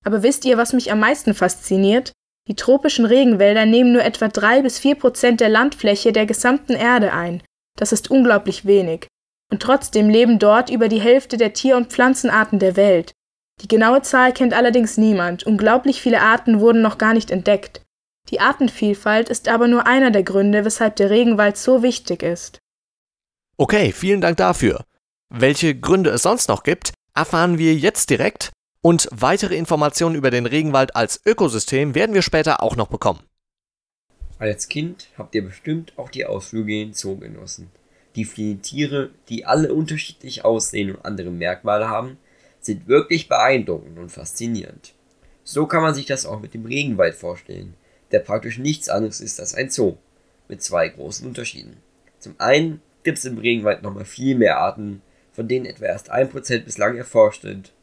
Aber 0.04 0.24
wisst 0.24 0.45
ihr, 0.45 0.57
was 0.57 0.74
mich 0.74 0.92
am 0.92 1.00
meisten 1.00 1.33
fasziniert? 1.33 2.13
Die 2.48 2.56
tropischen 2.56 3.06
Regenwälder 3.06 3.65
nehmen 3.65 3.94
nur 3.94 4.04
etwa 4.04 4.27
drei 4.27 4.62
bis 4.62 4.80
vier 4.80 4.95
Prozent 4.95 5.39
der 5.39 5.50
Landfläche 5.50 6.12
der 6.12 6.25
gesamten 6.25 6.74
Erde 6.74 7.13
ein. 7.13 7.42
Das 7.77 7.92
ist 7.92 8.12
unglaublich 8.12 8.66
wenig. 8.66 9.07
Und 9.51 9.62
trotzdem 9.62 10.09
leben 10.09 10.39
dort 10.39 10.69
über 10.69 10.88
die 10.88 11.01
Hälfte 11.01 11.38
der 11.38 11.54
Tier- 11.54 11.77
und 11.77 11.92
Pflanzenarten 11.92 12.59
der 12.59 12.75
Welt. 12.75 13.12
Die 13.62 13.68
genaue 13.68 14.01
Zahl 14.01 14.33
kennt 14.33 14.54
allerdings 14.54 14.98
niemand. 14.98 15.44
Unglaublich 15.45 16.01
viele 16.01 16.21
Arten 16.21 16.59
wurden 16.59 16.81
noch 16.81 16.98
gar 16.98 17.13
nicht 17.13 17.31
entdeckt. 17.31 17.81
Die 18.29 18.39
Artenvielfalt 18.39 19.29
ist 19.29 19.47
aber 19.49 19.67
nur 19.67 19.85
einer 19.85 20.11
der 20.11 20.23
Gründe, 20.23 20.65
weshalb 20.65 20.95
der 20.95 21.09
Regenwald 21.09 21.57
so 21.57 21.83
wichtig 21.83 22.23
ist. 22.23 22.59
Okay, 23.57 23.92
vielen 23.92 24.21
Dank 24.21 24.37
dafür. 24.37 24.83
Welche 25.30 25.75
Gründe 25.75 26.09
es 26.09 26.23
sonst 26.23 26.47
noch 26.47 26.63
gibt, 26.63 26.94
erfahren 27.13 27.57
wir 27.57 27.75
jetzt 27.75 28.09
direkt 28.09 28.51
und 28.81 29.07
weitere 29.11 29.56
Informationen 29.56 30.15
über 30.15 30.31
den 30.31 30.45
Regenwald 30.45 30.95
als 30.95 31.21
Ökosystem 31.25 31.95
werden 31.95 32.13
wir 32.13 32.21
später 32.21 32.63
auch 32.63 32.75
noch 32.75 32.87
bekommen. 32.87 33.21
Als 34.39 34.68
Kind 34.68 35.07
habt 35.18 35.35
ihr 35.35 35.44
bestimmt 35.44 35.94
auch 35.97 36.09
die 36.09 36.25
Ausflüge 36.25 36.73
in 36.73 36.89
den 36.89 36.94
Zoo 36.94 37.18
genossen. 37.18 37.71
Die 38.15 38.25
vielen 38.25 38.61
Tiere, 38.61 39.11
die 39.30 39.45
alle 39.45 39.73
unterschiedlich 39.73 40.44
aussehen 40.44 40.95
und 40.95 41.06
andere 41.06 41.30
Merkmale 41.30 41.87
haben, 41.87 42.18
sind 42.59 42.87
wirklich 42.87 43.27
beeindruckend 43.27 43.97
und 43.97 44.11
faszinierend. 44.11 44.94
So 45.44 45.65
kann 45.65 45.81
man 45.81 45.94
sich 45.94 46.06
das 46.06 46.25
auch 46.25 46.39
mit 46.39 46.53
dem 46.53 46.65
Regenwald 46.65 47.15
vorstellen 47.15 47.75
der 48.13 48.19
praktisch 48.19 48.57
nichts 48.57 48.87
anderes 48.87 49.19
ist 49.19 49.39
als 49.39 49.53
ein 49.53 49.69
Zoo, 49.69 49.97
mit 50.47 50.61
zwei 50.61 50.87
großen 50.87 51.27
Unterschieden. 51.27 51.77
Zum 52.19 52.35
einen 52.37 52.81
gibt 53.03 53.17
es 53.17 53.25
im 53.25 53.37
Regenwald 53.37 53.83
nochmal 53.83 54.05
viel 54.05 54.35
mehr 54.35 54.59
Arten, 54.59 55.01
von 55.33 55.47
denen 55.47 55.65
etwa 55.65 55.85
erst 55.85 56.13
1% 56.13 56.59
bislang 56.59 56.95
erforscht 56.95 57.41
sind. 57.41 57.73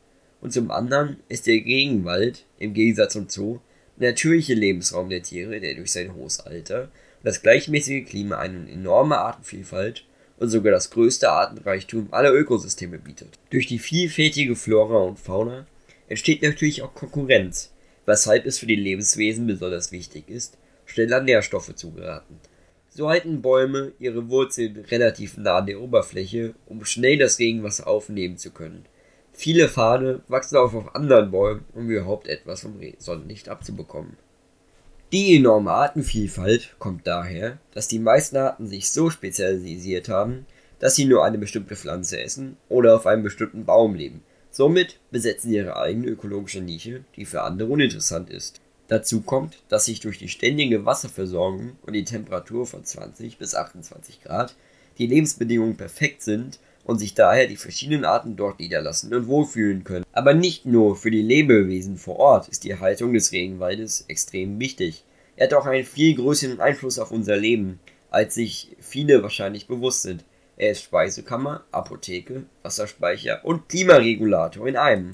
Und 0.40 0.52
zum 0.52 0.70
anderen 0.70 1.18
ist 1.28 1.46
der 1.46 1.56
Regenwald, 1.56 2.46
im 2.58 2.72
Gegensatz 2.72 3.12
zum 3.12 3.28
Zoo, 3.28 3.58
der 3.98 4.12
natürliche 4.12 4.54
Lebensraum 4.54 5.10
der 5.10 5.22
Tiere, 5.22 5.60
der 5.60 5.74
durch 5.74 5.92
sein 5.92 6.14
hohes 6.14 6.40
Alter 6.40 6.84
und 6.84 7.24
das 7.24 7.42
gleichmäßige 7.42 8.06
Klima 8.08 8.38
eine 8.38 8.70
enorme 8.70 9.18
Artenvielfalt 9.18 10.06
und 10.38 10.48
sogar 10.48 10.72
das 10.72 10.90
größte 10.90 11.30
Artenreichtum 11.30 12.08
aller 12.12 12.32
Ökosysteme 12.32 12.98
bietet. 12.98 13.38
Durch 13.50 13.66
die 13.66 13.78
vielfältige 13.78 14.56
Flora 14.56 15.02
und 15.02 15.18
Fauna 15.18 15.66
entsteht 16.08 16.42
natürlich 16.42 16.82
auch 16.82 16.94
Konkurrenz, 16.94 17.72
weshalb 18.06 18.46
es 18.46 18.58
für 18.58 18.66
die 18.66 18.76
Lebenswesen 18.76 19.46
besonders 19.46 19.92
wichtig 19.92 20.28
ist, 20.28 20.56
schnell 20.86 21.12
an 21.12 21.24
Nährstoffe 21.24 21.74
zu 21.74 21.92
geraten. 21.92 22.40
So 22.88 23.08
halten 23.08 23.40
Bäume 23.40 23.92
ihre 24.00 24.28
Wurzeln 24.28 24.84
relativ 24.90 25.36
nah 25.36 25.58
an 25.58 25.66
der 25.66 25.80
Oberfläche, 25.80 26.54
um 26.66 26.84
schnell 26.84 27.18
das 27.18 27.38
Regenwasser 27.38 27.86
aufnehmen 27.86 28.36
zu 28.36 28.50
können. 28.50 28.84
Viele 29.32 29.68
Fahne 29.68 30.22
wachsen 30.26 30.56
auch 30.56 30.74
auf 30.74 30.94
anderen 30.94 31.30
Bäumen, 31.30 31.64
um 31.72 31.88
überhaupt 31.88 32.26
etwas 32.26 32.62
vom 32.62 32.80
Sonnenlicht 32.98 33.48
abzubekommen. 33.48 34.16
Die 35.12 35.36
enorme 35.36 35.72
Artenvielfalt 35.72 36.76
kommt 36.78 37.06
daher, 37.06 37.58
dass 37.72 37.88
die 37.88 37.98
meisten 37.98 38.36
Arten 38.36 38.66
sich 38.66 38.90
so 38.90 39.10
spezialisiert 39.10 40.08
haben, 40.08 40.46
dass 40.78 40.94
sie 40.94 41.04
nur 41.04 41.24
eine 41.24 41.38
bestimmte 41.38 41.76
Pflanze 41.76 42.20
essen 42.20 42.56
oder 42.68 42.96
auf 42.96 43.06
einem 43.06 43.22
bestimmten 43.22 43.64
Baum 43.64 43.94
leben, 43.94 44.22
Somit 44.50 44.98
besetzen 45.10 45.50
sie 45.50 45.56
ihre 45.56 45.76
eigene 45.76 46.08
ökologische 46.08 46.60
Nische, 46.60 47.04
die 47.16 47.24
für 47.24 47.42
andere 47.42 47.68
uninteressant 47.68 48.30
ist. 48.30 48.60
Dazu 48.88 49.20
kommt, 49.20 49.62
dass 49.68 49.84
sich 49.84 50.00
durch 50.00 50.18
die 50.18 50.28
ständige 50.28 50.84
Wasserversorgung 50.84 51.76
und 51.82 51.92
die 51.92 52.04
Temperatur 52.04 52.66
von 52.66 52.84
20 52.84 53.38
bis 53.38 53.54
28 53.54 54.22
Grad 54.22 54.56
die 54.98 55.06
Lebensbedingungen 55.06 55.76
perfekt 55.76 56.22
sind 56.22 56.58
und 56.84 56.98
sich 56.98 57.14
daher 57.14 57.46
die 57.46 57.56
verschiedenen 57.56 58.04
Arten 58.04 58.34
dort 58.34 58.58
niederlassen 58.58 59.14
und 59.14 59.28
wohlfühlen 59.28 59.84
können. 59.84 60.04
Aber 60.12 60.34
nicht 60.34 60.66
nur 60.66 60.96
für 60.96 61.12
die 61.12 61.22
Lebewesen 61.22 61.96
vor 61.96 62.16
Ort 62.16 62.48
ist 62.48 62.64
die 62.64 62.76
Haltung 62.78 63.14
des 63.14 63.30
Regenwaldes 63.30 64.06
extrem 64.08 64.58
wichtig. 64.58 65.04
Er 65.36 65.46
hat 65.46 65.54
auch 65.54 65.66
einen 65.66 65.84
viel 65.84 66.16
größeren 66.16 66.60
Einfluss 66.60 66.98
auf 66.98 67.12
unser 67.12 67.36
Leben, 67.36 67.78
als 68.10 68.34
sich 68.34 68.76
viele 68.80 69.22
wahrscheinlich 69.22 69.68
bewusst 69.68 70.02
sind. 70.02 70.24
Er 70.60 70.72
ist 70.72 70.82
Speisekammer, 70.82 71.64
Apotheke, 71.72 72.44
Wasserspeicher 72.62 73.42
und 73.46 73.70
Klimaregulator 73.70 74.68
in 74.68 74.76
einem. 74.76 75.12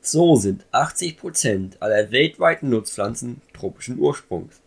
So 0.00 0.34
sind 0.34 0.66
80% 0.72 1.78
aller 1.78 2.10
weltweiten 2.10 2.68
Nutzpflanzen 2.68 3.40
tropischen 3.54 4.00
Ursprungs. 4.00 4.60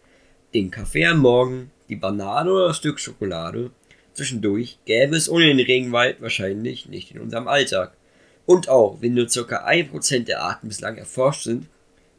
Den 0.54 0.72
Kaffee 0.72 1.06
am 1.06 1.20
Morgen, 1.20 1.72
die 1.90 1.98
Banane 1.98 2.50
oder 2.50 2.68
das 2.70 2.78
Stück 2.78 3.02
Schokolade 3.02 3.72
Zwischendurch 4.14 4.80
gäbe 4.86 5.18
es 5.18 5.30
ohne 5.30 5.48
den 5.48 5.60
Regenwald 5.60 6.22
wahrscheinlich 6.22 6.88
nicht 6.88 7.12
in 7.12 7.20
unserem 7.20 7.50
Alltag. 7.50 7.98
Und 8.46 8.70
auch 8.70 9.02
wenn 9.02 9.16
nur 9.16 9.28
ca. 9.28 9.68
1% 9.68 10.24
der 10.24 10.44
Arten 10.44 10.70
bislang 10.70 10.96
erforscht 10.96 11.44
sind, 11.44 11.68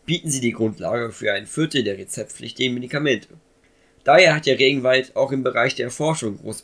bieten 0.04 0.28
sie 0.28 0.40
die 0.40 0.52
Grundlage 0.52 1.12
für 1.12 1.33
ein 1.33 1.47
Viertel 1.47 1.83
der 1.83 1.97
rezeptpflichtigen 1.97 2.75
Medikamente. 2.75 3.28
Daher 4.04 4.35
hat 4.35 4.47
der 4.47 4.59
Regenwald 4.59 5.14
auch 5.14 5.30
im 5.30 5.42
Bereich 5.42 5.75
der 5.76 5.90
Forschung 5.90 6.38
großes 6.38 6.62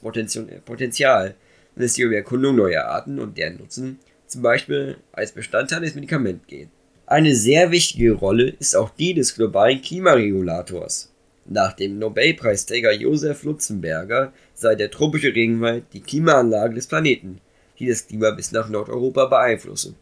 Potenzial, 0.64 1.34
wenn 1.74 1.84
es 1.84 1.94
hier 1.94 2.06
um 2.06 2.10
die 2.10 2.16
Erkundung 2.16 2.56
neuer 2.56 2.84
Arten 2.84 3.20
und 3.20 3.38
deren 3.38 3.58
Nutzen, 3.58 3.98
zum 4.26 4.42
Beispiel 4.42 4.96
als 5.12 5.32
Bestandteil 5.32 5.80
des 5.80 5.94
Medikaments 5.94 6.46
geht. 6.48 6.68
Eine 7.06 7.34
sehr 7.34 7.70
wichtige 7.70 8.12
Rolle 8.12 8.54
ist 8.58 8.76
auch 8.76 8.90
die 8.90 9.14
des 9.14 9.34
globalen 9.34 9.80
Klimaregulators. 9.80 11.10
Nach 11.46 11.72
dem 11.72 11.98
Nobelpreisträger 11.98 12.92
Josef 12.92 13.44
Lutzenberger 13.44 14.32
sei 14.52 14.74
der 14.74 14.90
tropische 14.90 15.34
Regenwald 15.34 15.84
die 15.94 16.02
Klimaanlage 16.02 16.74
des 16.74 16.88
Planeten, 16.88 17.40
die 17.78 17.86
das 17.86 18.06
Klima 18.06 18.32
bis 18.32 18.52
nach 18.52 18.68
Nordeuropa 18.68 19.26
beeinflusse. 19.26 19.94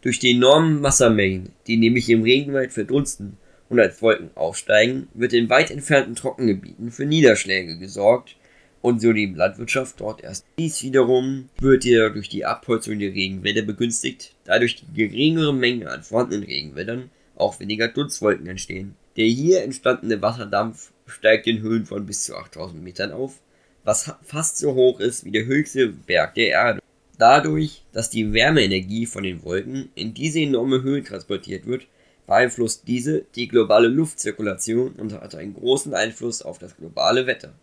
Durch 0.00 0.20
die 0.20 0.30
enormen 0.30 0.82
Wassermengen, 0.82 1.50
die 1.66 1.76
nämlich 1.76 2.08
im 2.08 2.22
Regenwald 2.22 2.72
verdunsten 2.72 3.36
und 3.68 3.80
als 3.80 4.02
Wolken 4.02 4.30
aufsteigen, 4.34 5.08
wird 5.14 5.32
in 5.32 5.48
weit 5.48 5.70
entfernten 5.70 6.14
Trockengebieten 6.14 6.90
für 6.90 7.06
Niederschläge 7.06 7.78
gesorgt 7.78 8.36
und 8.82 9.00
so 9.00 9.12
die 9.12 9.26
Landwirtschaft 9.26 10.00
dort 10.00 10.22
erst. 10.22 10.44
Dies 10.58 10.82
wiederum 10.82 11.48
wird 11.58 11.84
ja 11.84 12.10
durch 12.10 12.28
die 12.28 12.44
Abholzung 12.44 12.98
der 12.98 13.14
Regenwälder 13.14 13.62
begünstigt, 13.62 14.34
da 14.44 14.58
durch 14.58 14.76
die 14.76 14.92
geringere 14.92 15.54
Menge 15.54 15.90
an 15.90 16.02
vorhandenen 16.02 16.44
Regenwäldern 16.44 17.10
auch 17.36 17.58
weniger 17.60 17.88
Dunstwolken 17.88 18.46
entstehen. 18.46 18.94
Der 19.16 19.26
hier 19.26 19.62
entstandene 19.62 20.20
Wasserdampf 20.20 20.92
steigt 21.06 21.46
in 21.46 21.62
Höhen 21.62 21.86
von 21.86 22.04
bis 22.06 22.24
zu 22.24 22.36
8000 22.36 22.82
Metern 22.82 23.12
auf, 23.12 23.40
was 23.84 24.12
fast 24.22 24.58
so 24.58 24.74
hoch 24.74 25.00
ist 25.00 25.24
wie 25.24 25.30
der 25.30 25.46
höchste 25.46 25.88
Berg 25.88 26.34
der 26.34 26.48
Erde. 26.48 26.80
Dadurch, 27.18 27.82
dass 27.92 28.10
die 28.10 28.32
Wärmeenergie 28.32 29.06
von 29.06 29.22
den 29.22 29.42
Wolken 29.44 29.90
in 29.94 30.14
diese 30.14 30.40
enorme 30.40 30.82
Höhe 30.82 31.04
transportiert 31.04 31.66
wird, 31.66 31.86
beeinflusst 32.26 32.84
diese 32.86 33.22
die 33.34 33.48
globale 33.48 33.88
Luftzirkulation 33.88 34.92
und 34.92 35.12
hat 35.12 35.34
einen 35.34 35.54
großen 35.54 35.94
Einfluss 35.94 36.42
auf 36.42 36.58
das 36.58 36.76
globale 36.76 37.26
Wetter. 37.26 37.54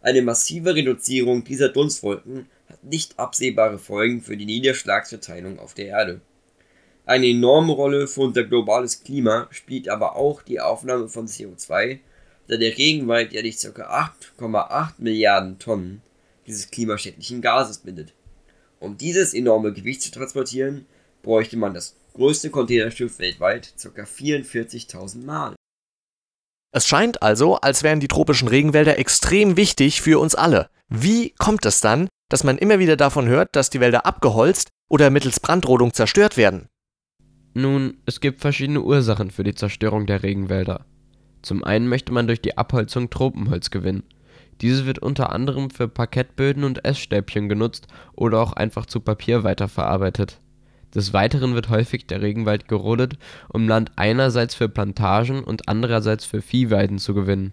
Eine 0.00 0.22
massive 0.22 0.74
Reduzierung 0.74 1.44
dieser 1.44 1.70
Dunstwolken 1.70 2.46
hat 2.68 2.84
nicht 2.84 3.18
absehbare 3.18 3.78
Folgen 3.78 4.20
für 4.20 4.36
die 4.36 4.46
Niederschlagsverteilung 4.46 5.58
auf 5.58 5.74
der 5.74 5.86
Erde. 5.86 6.20
Eine 7.06 7.26
enorme 7.28 7.72
Rolle 7.72 8.06
für 8.06 8.22
unser 8.22 8.44
globales 8.44 9.02
Klima 9.02 9.46
spielt 9.50 9.88
aber 9.88 10.16
auch 10.16 10.42
die 10.42 10.60
Aufnahme 10.60 11.08
von 11.08 11.26
CO2, 11.26 11.98
da 12.48 12.56
der 12.56 12.76
Regenwald 12.76 13.32
jährlich 13.32 13.58
ca. 13.58 14.10
8,8 14.38 14.92
Milliarden 14.98 15.58
Tonnen 15.58 16.02
dieses 16.46 16.70
klimaschädlichen 16.70 17.40
Gases 17.40 17.78
bindet. 17.78 18.12
Um 18.80 18.98
dieses 18.98 19.32
enorme 19.32 19.72
Gewicht 19.72 20.02
zu 20.02 20.10
transportieren, 20.10 20.86
bräuchte 21.22 21.56
man 21.56 21.72
das 21.72 21.94
größte 22.14 22.50
Containerschiff 22.50 23.18
weltweit 23.18 23.74
ca. 23.76 24.02
44.000 24.02 25.24
Mal. 25.24 25.54
Es 26.72 26.86
scheint 26.86 27.22
also, 27.22 27.56
als 27.56 27.82
wären 27.82 28.00
die 28.00 28.08
tropischen 28.08 28.48
Regenwälder 28.48 28.98
extrem 28.98 29.56
wichtig 29.56 30.00
für 30.00 30.18
uns 30.18 30.34
alle. 30.34 30.68
Wie 30.88 31.30
kommt 31.38 31.66
es 31.66 31.80
dann, 31.80 32.08
dass 32.28 32.42
man 32.42 32.58
immer 32.58 32.78
wieder 32.78 32.96
davon 32.96 33.28
hört, 33.28 33.50
dass 33.52 33.70
die 33.70 33.80
Wälder 33.80 34.06
abgeholzt 34.06 34.70
oder 34.88 35.10
mittels 35.10 35.38
Brandrodung 35.38 35.92
zerstört 35.92 36.36
werden? 36.36 36.68
Nun, 37.52 37.98
es 38.06 38.20
gibt 38.20 38.40
verschiedene 38.40 38.80
Ursachen 38.80 39.30
für 39.30 39.44
die 39.44 39.54
Zerstörung 39.54 40.06
der 40.06 40.22
Regenwälder. 40.24 40.86
Zum 41.42 41.62
einen 41.62 41.88
möchte 41.88 42.12
man 42.12 42.26
durch 42.26 42.42
die 42.42 42.58
Abholzung 42.58 43.10
Tropenholz 43.10 43.70
gewinnen. 43.70 44.02
Dieses 44.60 44.86
wird 44.86 44.98
unter 44.98 45.30
anderem 45.30 45.70
für 45.70 45.88
Parkettböden 45.88 46.64
und 46.64 46.84
Essstäbchen 46.84 47.48
genutzt 47.48 47.86
oder 48.14 48.40
auch 48.40 48.52
einfach 48.52 48.86
zu 48.86 49.00
Papier 49.00 49.44
weiterverarbeitet. 49.44 50.40
Des 50.94 51.12
Weiteren 51.12 51.54
wird 51.54 51.68
häufig 51.70 52.06
der 52.06 52.22
Regenwald 52.22 52.68
gerodet, 52.68 53.18
um 53.48 53.66
Land 53.66 53.92
einerseits 53.96 54.54
für 54.54 54.68
Plantagen 54.68 55.42
und 55.42 55.68
andererseits 55.68 56.24
für 56.24 56.40
Viehweiden 56.40 56.98
zu 56.98 57.14
gewinnen. 57.14 57.52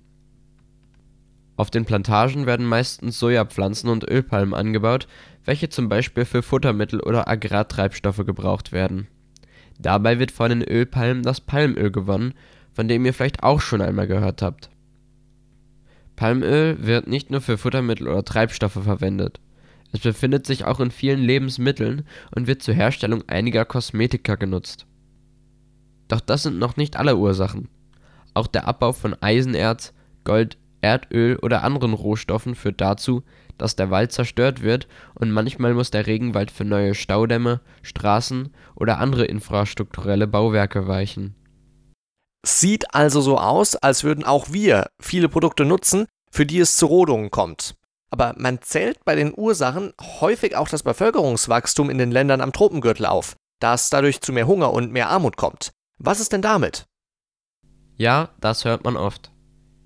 Auf 1.57 1.71
den 1.71 1.85
Plantagen 1.85 2.45
werden 2.45 2.65
meistens 2.65 3.19
Sojapflanzen 3.19 3.89
und 3.89 4.09
Ölpalmen 4.09 4.53
angebaut, 4.53 5.07
welche 5.45 5.69
zum 5.69 5.89
Beispiel 5.89 6.25
für 6.25 6.43
Futtermittel 6.43 6.99
oder 6.99 7.27
Agrartreibstoffe 7.27 8.25
gebraucht 8.25 8.71
werden 8.71 9.07
Dabei 9.81 10.19
wird 10.19 10.31
von 10.31 10.49
den 10.49 10.61
Ölpalmen 10.61 11.23
das 11.23 11.41
Palmöl 11.41 11.91
gewonnen, 11.91 12.33
von 12.71 12.87
dem 12.87 13.05
ihr 13.05 13.13
vielleicht 13.13 13.43
auch 13.43 13.61
schon 13.61 13.81
einmal 13.81 14.07
gehört 14.07 14.41
habt. 14.41 14.69
Palmöl 16.15 16.77
wird 16.85 17.07
nicht 17.07 17.31
nur 17.31 17.41
für 17.41 17.57
Futtermittel 17.57 18.07
oder 18.07 18.23
Treibstoffe 18.23 18.73
verwendet. 18.83 19.39
Es 19.91 19.99
befindet 19.99 20.45
sich 20.45 20.65
auch 20.65 20.79
in 20.79 20.91
vielen 20.91 21.19
Lebensmitteln 21.19 22.05
und 22.33 22.47
wird 22.47 22.63
zur 22.63 22.73
Herstellung 22.73 23.23
einiger 23.27 23.65
Kosmetika 23.65 24.35
genutzt. 24.35 24.85
Doch 26.07 26.21
das 26.21 26.43
sind 26.43 26.59
noch 26.59 26.77
nicht 26.77 26.97
alle 26.97 27.17
Ursachen. 27.17 27.69
Auch 28.33 28.47
der 28.47 28.67
Abbau 28.67 28.93
von 28.93 29.15
Eisenerz, 29.21 29.93
Gold, 30.23 30.57
Erdöl 30.81 31.37
oder 31.37 31.63
anderen 31.63 31.93
Rohstoffen 31.93 32.55
führt 32.55 32.81
dazu, 32.81 33.23
dass 33.57 33.75
der 33.75 33.91
Wald 33.91 34.11
zerstört 34.11 34.61
wird 34.61 34.87
und 35.13 35.31
manchmal 35.31 35.73
muss 35.73 35.91
der 35.91 36.07
Regenwald 36.07 36.49
für 36.49 36.65
neue 36.65 36.95
Staudämme, 36.95 37.61
Straßen 37.83 38.53
oder 38.75 38.97
andere 38.97 39.25
infrastrukturelle 39.25 40.27
Bauwerke 40.27 40.87
weichen. 40.87 41.35
Sieht 42.43 42.95
also 42.95 43.21
so 43.21 43.37
aus, 43.37 43.75
als 43.75 44.03
würden 44.03 44.23
auch 44.23 44.51
wir 44.51 44.87
viele 44.99 45.29
Produkte 45.29 45.63
nutzen, 45.63 46.07
für 46.31 46.45
die 46.45 46.59
es 46.59 46.75
zu 46.75 46.87
Rodungen 46.87 47.29
kommt. 47.29 47.75
Aber 48.11 48.35
man 48.37 48.61
zählt 48.61 49.03
bei 49.05 49.15
den 49.15 49.33
Ursachen 49.35 49.93
häufig 50.19 50.55
auch 50.55 50.67
das 50.67 50.83
Bevölkerungswachstum 50.83 51.89
in 51.89 51.97
den 51.97 52.11
Ländern 52.11 52.41
am 52.41 52.51
Tropengürtel 52.51 53.05
auf, 53.05 53.35
da 53.59 53.73
es 53.73 53.89
dadurch 53.89 54.21
zu 54.21 54.33
mehr 54.33 54.47
Hunger 54.47 54.73
und 54.73 54.91
mehr 54.91 55.09
Armut 55.09 55.37
kommt. 55.37 55.71
Was 55.97 56.19
ist 56.19 56.33
denn 56.33 56.41
damit? 56.41 56.85
Ja, 57.97 58.29
das 58.41 58.65
hört 58.65 58.83
man 58.83 58.97
oft. 58.97 59.31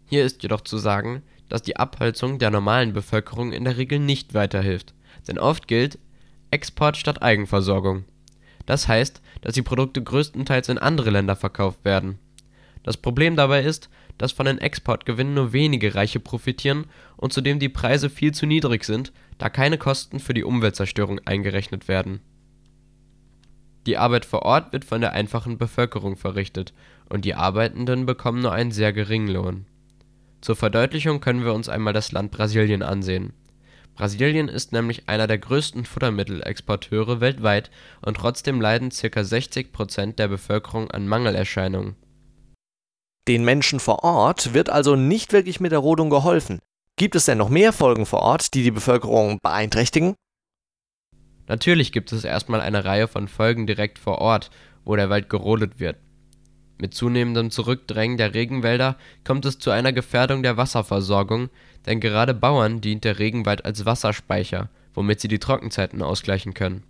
Hier 0.08 0.26
ist 0.26 0.42
jedoch 0.42 0.62
zu 0.62 0.78
sagen, 0.78 1.24
dass 1.50 1.62
die 1.62 1.78
Abholzung 1.78 2.40
der 2.40 2.50
normalen 2.50 2.94
Bevölkerung 2.94 3.54
in 3.54 3.64
der 3.64 3.78
Regel 3.78 4.00
nicht 4.00 4.34
weiterhilft, 4.34 4.96
denn 5.28 5.38
oft 5.38 5.68
gilt 5.68 6.00
Export 6.50 6.98
statt 6.98 7.22
Eigenversorgung. 7.22 8.06
Das 8.66 8.88
heißt, 8.88 9.22
dass 9.42 9.54
die 9.54 9.62
Produkte 9.62 10.02
größtenteils 10.02 10.70
in 10.70 10.78
andere 10.80 11.12
Länder 11.12 11.36
verkauft 11.36 11.86
werden. 11.86 12.18
Das 12.86 12.96
Problem 12.96 13.36
dabei 13.36 13.64
ist, 13.64 13.90
dass 14.18 14.32
von 14.32 14.46
den 14.46 14.60
Exportgewinnen 14.60 15.34
nur 15.34 15.52
wenige 15.52 15.96
Reiche 15.96 16.22
profitieren 16.22 16.86
und 17.18 17.34
zudem 17.34 17.60
die 17.60 17.68
Preise 17.68 18.10
viel 18.10 18.34
zu 18.34 18.46
niedrig 18.46 18.86
sind, 18.86 19.12
da 19.38 19.50
keine 19.50 19.78
Kosten 19.78 20.22
für 20.22 20.34
die 20.34 20.46
Umweltzerstörung 20.46 21.20
eingerechnet 21.26 21.90
werden. 21.90 22.22
Die 23.86 23.98
Arbeit 23.98 24.24
vor 24.24 24.44
Ort 24.44 24.72
wird 24.72 24.86
von 24.86 25.02
der 25.02 25.12
einfachen 25.12 25.58
Bevölkerung 25.58 26.16
verrichtet 26.16 26.74
und 27.10 27.26
die 27.26 27.36
Arbeitenden 27.36 28.06
bekommen 28.06 28.42
nur 28.42 28.54
einen 28.54 28.72
sehr 28.72 28.94
geringen 28.94 29.28
Lohn 29.28 29.66
zur 30.46 30.56
Verdeutlichung 30.56 31.22
können 31.22 31.44
wir 31.44 31.56
uns 31.56 31.70
einmal 31.70 31.94
das 31.94 32.12
Land 32.12 32.30
Brasilien 32.30 32.84
ansehen. 32.84 33.34
Brasilien 33.96 34.48
ist 34.48 34.74
nämlich 34.74 35.10
einer 35.10 35.26
der 35.26 35.40
größten 35.40 35.86
Futtermittelexporteure 35.86 37.20
weltweit 37.20 37.72
und 38.06 38.18
trotzdem 38.18 38.62
leiden 38.62 38.92
ca. 38.92 39.24
60 39.24 39.72
Prozent 39.72 40.20
der 40.20 40.28
Bevölkerung 40.28 40.92
an 40.92 41.08
Mangelerscheinungen. 41.08 41.96
Den 43.28 43.44
Menschen 43.44 43.80
vor 43.80 44.04
Ort 44.04 44.54
wird 44.54 44.70
also 44.70 44.96
nicht 44.96 45.34
wirklich 45.34 45.60
mit 45.60 45.72
der 45.72 45.80
Rodung 45.80 46.10
geholfen. 46.10 46.60
Gibt 46.96 47.16
es 47.16 47.26
denn 47.26 47.38
noch 47.38 47.50
mehr 47.50 47.74
Folgen 47.74 48.06
vor 48.06 48.20
Ort, 48.22 48.54
die 48.54 48.64
die 48.64 48.72
Bevölkerung 48.72 49.40
beeinträchtigen? 49.42 50.16
Natürlich 51.48 51.92
gibt 51.92 52.12
es 52.12 52.24
erstmal 52.24 52.62
eine 52.62 52.86
Reihe 52.86 53.08
von 53.08 53.28
Folgen 53.28 53.68
direkt 53.68 54.00
vor 54.00 54.20
Ort, 54.20 54.50
wo 54.84 54.96
der 54.96 55.10
Wald 55.10 55.30
gerodet 55.30 55.80
wird 55.80 55.98
mit 56.78 56.94
zunehmendem 56.94 57.52
Zurückdrängen 57.52 58.18
der 58.18 58.34
Regenwälder 58.34 58.98
kommt 59.24 59.46
es 59.46 59.60
zu 59.60 59.72
einer 59.72 59.94
Gefährdung 59.94 60.44
der 60.44 60.58
Wasserversorgung, 60.58 61.50
denn 61.86 62.00
gerade 62.00 62.34
Bauern 62.34 62.82
dient 62.82 63.04
der 63.04 63.20
Regenwald 63.20 63.64
als 63.64 63.86
Wasserspeicher, 63.86 64.70
womit 64.94 65.22
sie 65.22 65.28
die 65.28 65.40
Trockenzeiten 65.40 66.02
ausgleichen 66.02 66.54
können. 66.54 66.84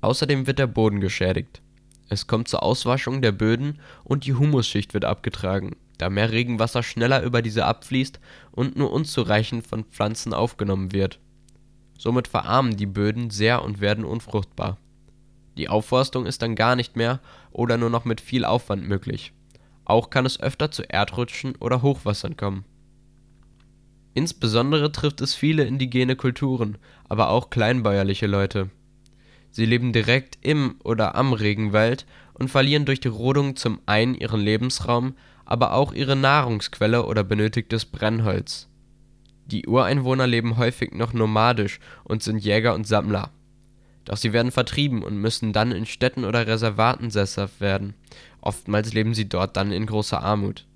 Außerdem 0.00 0.46
wird 0.46 0.58
der 0.58 0.66
Boden 0.66 1.00
geschädigt. 1.00 1.62
Es 2.08 2.26
kommt 2.26 2.48
zur 2.48 2.62
Auswaschung 2.62 3.22
der 3.22 3.32
Böden 3.32 3.80
und 4.04 4.26
die 4.26 4.34
Humusschicht 4.34 4.94
wird 4.94 5.04
abgetragen, 5.04 5.76
da 5.98 6.10
mehr 6.10 6.32
Regenwasser 6.32 6.82
schneller 6.82 7.22
über 7.22 7.42
diese 7.42 7.66
abfließt 7.66 8.20
und 8.52 8.76
nur 8.76 8.92
unzureichend 8.92 9.66
von 9.66 9.84
Pflanzen 9.84 10.32
aufgenommen 10.32 10.92
wird. 10.92 11.18
Somit 11.98 12.28
verarmen 12.28 12.76
die 12.76 12.86
Böden 12.86 13.30
sehr 13.30 13.62
und 13.62 13.80
werden 13.80 14.04
unfruchtbar 14.04 14.78
die 15.58 15.68
Aufforstung 15.68 16.24
ist 16.24 16.40
dann 16.40 16.54
gar 16.54 16.76
nicht 16.76 16.96
mehr 16.96 17.20
oder 17.50 17.76
nur 17.76 17.90
noch 17.90 18.04
mit 18.04 18.20
viel 18.20 18.44
Aufwand 18.44 18.88
möglich. 18.88 19.32
Auch 19.84 20.08
kann 20.08 20.24
es 20.24 20.40
öfter 20.40 20.70
zu 20.70 20.88
Erdrutschen 20.88 21.56
oder 21.56 21.82
Hochwassern 21.82 22.36
kommen. 22.36 22.64
Insbesondere 24.14 24.92
trifft 24.92 25.20
es 25.20 25.34
viele 25.34 25.64
indigene 25.64 26.14
Kulturen, 26.14 26.78
aber 27.08 27.30
auch 27.30 27.50
kleinbäuerliche 27.50 28.28
Leute. 28.28 28.70
Sie 29.58 29.66
leben 29.66 29.92
direkt 29.92 30.38
im 30.40 30.76
oder 30.84 31.16
am 31.16 31.32
Regenwald 31.32 32.06
und 32.32 32.48
verlieren 32.48 32.84
durch 32.84 33.00
die 33.00 33.08
Rodung 33.08 33.56
zum 33.56 33.80
einen 33.86 34.14
ihren 34.14 34.40
Lebensraum, 34.40 35.16
aber 35.44 35.74
auch 35.74 35.92
ihre 35.92 36.14
Nahrungsquelle 36.14 37.04
oder 37.04 37.24
benötigtes 37.24 37.84
Brennholz. 37.84 38.68
Die 39.46 39.66
Ureinwohner 39.66 40.28
leben 40.28 40.58
häufig 40.58 40.94
noch 40.94 41.12
nomadisch 41.12 41.80
und 42.04 42.22
sind 42.22 42.38
Jäger 42.38 42.72
und 42.72 42.86
Sammler. 42.86 43.32
Doch 44.04 44.16
sie 44.16 44.32
werden 44.32 44.52
vertrieben 44.52 45.02
und 45.02 45.18
müssen 45.18 45.52
dann 45.52 45.72
in 45.72 45.86
Städten 45.86 46.24
oder 46.24 46.46
Reservaten 46.46 47.10
sesshaft 47.10 47.60
werden, 47.60 47.94
oftmals 48.40 48.94
leben 48.94 49.12
sie 49.12 49.28
dort 49.28 49.56
dann 49.56 49.72
in 49.72 49.86
großer 49.86 50.22
Armut. 50.22 50.68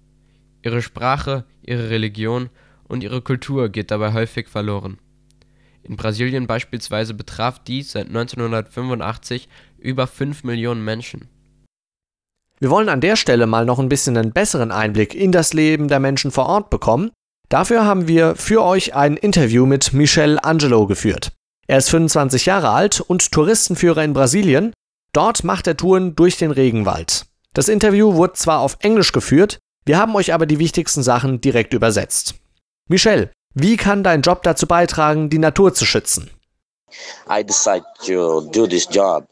Ihre 0.64 0.82
Sprache, 0.82 1.44
ihre 1.64 1.88
Religion 1.88 2.50
und 2.88 3.04
ihre 3.04 3.22
Kultur 3.22 3.68
geht 3.68 3.92
dabei 3.92 4.12
häufig 4.12 4.48
verloren. 4.48 4.98
In 5.82 5.96
Brasilien 5.96 6.46
beispielsweise 6.46 7.14
betraf 7.14 7.58
dies 7.58 7.92
seit 7.92 8.08
1985 8.08 9.48
über 9.78 10.06
5 10.06 10.44
Millionen 10.44 10.84
Menschen. 10.84 11.28
Wir 12.60 12.70
wollen 12.70 12.88
an 12.88 13.00
der 13.00 13.16
Stelle 13.16 13.46
mal 13.46 13.64
noch 13.64 13.80
ein 13.80 13.88
bisschen 13.88 14.16
einen 14.16 14.32
besseren 14.32 14.70
Einblick 14.70 15.14
in 15.14 15.32
das 15.32 15.52
Leben 15.52 15.88
der 15.88 15.98
Menschen 15.98 16.30
vor 16.30 16.46
Ort 16.46 16.70
bekommen. 16.70 17.10
Dafür 17.48 17.84
haben 17.84 18.06
wir 18.06 18.36
für 18.36 18.62
euch 18.62 18.94
ein 18.94 19.16
Interview 19.16 19.66
mit 19.66 19.92
Michel 19.92 20.38
Angelo 20.40 20.86
geführt. 20.86 21.32
Er 21.66 21.78
ist 21.78 21.90
25 21.90 22.46
Jahre 22.46 22.70
alt 22.70 23.00
und 23.00 23.32
Touristenführer 23.32 24.04
in 24.04 24.12
Brasilien. 24.12 24.72
Dort 25.12 25.42
macht 25.42 25.66
er 25.66 25.76
Touren 25.76 26.14
durch 26.14 26.36
den 26.36 26.52
Regenwald. 26.52 27.26
Das 27.52 27.68
Interview 27.68 28.14
wurde 28.14 28.34
zwar 28.34 28.60
auf 28.60 28.78
Englisch 28.80 29.12
geführt, 29.12 29.58
wir 29.84 29.98
haben 29.98 30.14
euch 30.14 30.32
aber 30.32 30.46
die 30.46 30.58
wichtigsten 30.60 31.02
Sachen 31.02 31.40
direkt 31.40 31.74
übersetzt. 31.74 32.36
Michel, 32.88 33.32
wie 33.54 33.76
kann 33.76 34.02
dein 34.02 34.22
Job 34.22 34.42
dazu 34.42 34.66
beitragen, 34.66 35.30
die 35.30 35.38
Natur 35.38 35.74
zu 35.74 35.84
schützen? 35.84 36.30
I 37.28 37.42
decided 37.42 37.84
to 38.06 38.42
do 38.52 38.66
this 38.66 38.86
job 38.90 39.26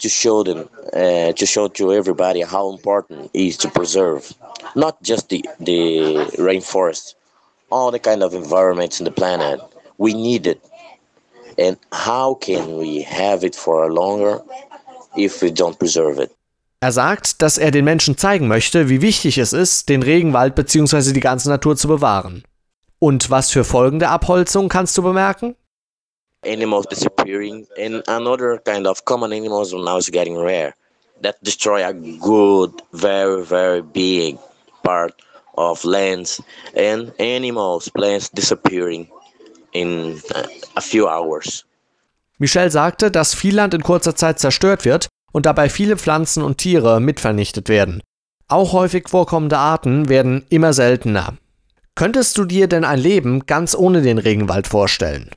to 0.00 0.08
show 0.08 0.42
them, 0.42 0.68
uh, 0.92 1.32
to 1.32 1.46
show 1.46 1.68
to 1.68 1.92
everybody 1.92 2.42
how 2.42 2.70
important 2.70 3.30
it 3.32 3.48
is 3.48 3.58
to 3.58 3.68
preserve 3.68 4.34
not 4.74 4.96
just 5.02 5.28
the 5.28 5.42
the 5.60 6.26
rainforest, 6.38 7.14
all 7.70 7.90
the 7.90 7.98
kind 7.98 8.22
of 8.22 8.34
environments 8.34 9.00
in 9.00 9.04
the 9.04 9.12
planet. 9.12 9.60
We 9.98 10.12
need 10.14 10.46
it, 10.46 10.60
and 11.58 11.76
how 11.92 12.34
can 12.34 12.78
we 12.78 13.02
have 13.02 13.44
it 13.44 13.56
for 13.56 13.90
longer 13.90 14.40
if 15.16 15.42
we 15.42 15.50
don't 15.50 15.78
preserve 15.78 16.22
it? 16.22 16.30
Er 16.80 16.90
sagt, 16.90 17.42
dass 17.42 17.58
er 17.58 17.70
den 17.70 17.84
Menschen 17.84 18.18
zeigen 18.18 18.48
möchte, 18.48 18.88
wie 18.88 19.02
wichtig 19.02 19.38
es 19.38 19.52
ist, 19.52 19.88
den 19.88 20.02
Regenwald 20.02 20.56
bzw. 20.56 21.12
die 21.12 21.20
ganze 21.20 21.48
Natur 21.48 21.76
zu 21.76 21.86
bewahren. 21.86 22.42
Und 23.02 23.30
was 23.30 23.50
für 23.50 23.64
Folgen 23.64 23.98
der 23.98 24.12
Abholzung 24.12 24.68
kannst 24.68 24.96
du 24.96 25.02
bemerken? 25.02 25.56
Animals 26.46 26.86
disappearing 26.86 27.66
and 27.76 28.08
another 28.08 28.58
kind 28.58 28.86
of 28.86 29.04
common 29.04 29.32
animals 29.32 29.72
now 29.72 29.98
is 29.98 30.08
getting 30.08 30.36
rare 30.38 30.72
that 31.20 31.34
destroy 31.42 31.84
a 31.84 31.92
good, 31.92 32.70
very, 32.92 33.42
very 33.44 33.82
big 33.82 34.38
part 34.84 35.14
of 35.56 35.82
lands 35.82 36.40
and 36.76 37.12
animals, 37.18 37.90
plants 37.90 38.30
disappearing 38.30 39.08
in 39.72 40.22
a 40.76 40.80
few 40.80 41.08
hours. 41.08 41.64
Michel 42.38 42.70
sagte, 42.70 43.10
dass 43.10 43.34
viel 43.34 43.56
Land 43.56 43.74
in 43.74 43.82
kurzer 43.82 44.14
Zeit 44.14 44.38
zerstört 44.38 44.84
wird 44.84 45.08
und 45.32 45.46
dabei 45.46 45.68
viele 45.68 45.96
Pflanzen 45.96 46.44
und 46.44 46.58
Tiere 46.58 47.00
mitvernichtet 47.00 47.68
werden. 47.68 48.00
Auch 48.46 48.72
häufig 48.72 49.08
vorkommende 49.08 49.58
Arten 49.58 50.08
werden 50.08 50.46
immer 50.50 50.72
seltener. 50.72 51.36
Könntest 51.94 52.38
du 52.38 52.44
dir 52.44 52.68
denn 52.68 52.84
ein 52.84 52.98
Leben 52.98 53.46
ganz 53.46 53.74
ohne 53.74 54.02
den 54.02 54.18
Regenwald 54.18 54.66
vorstellen? 54.66 55.30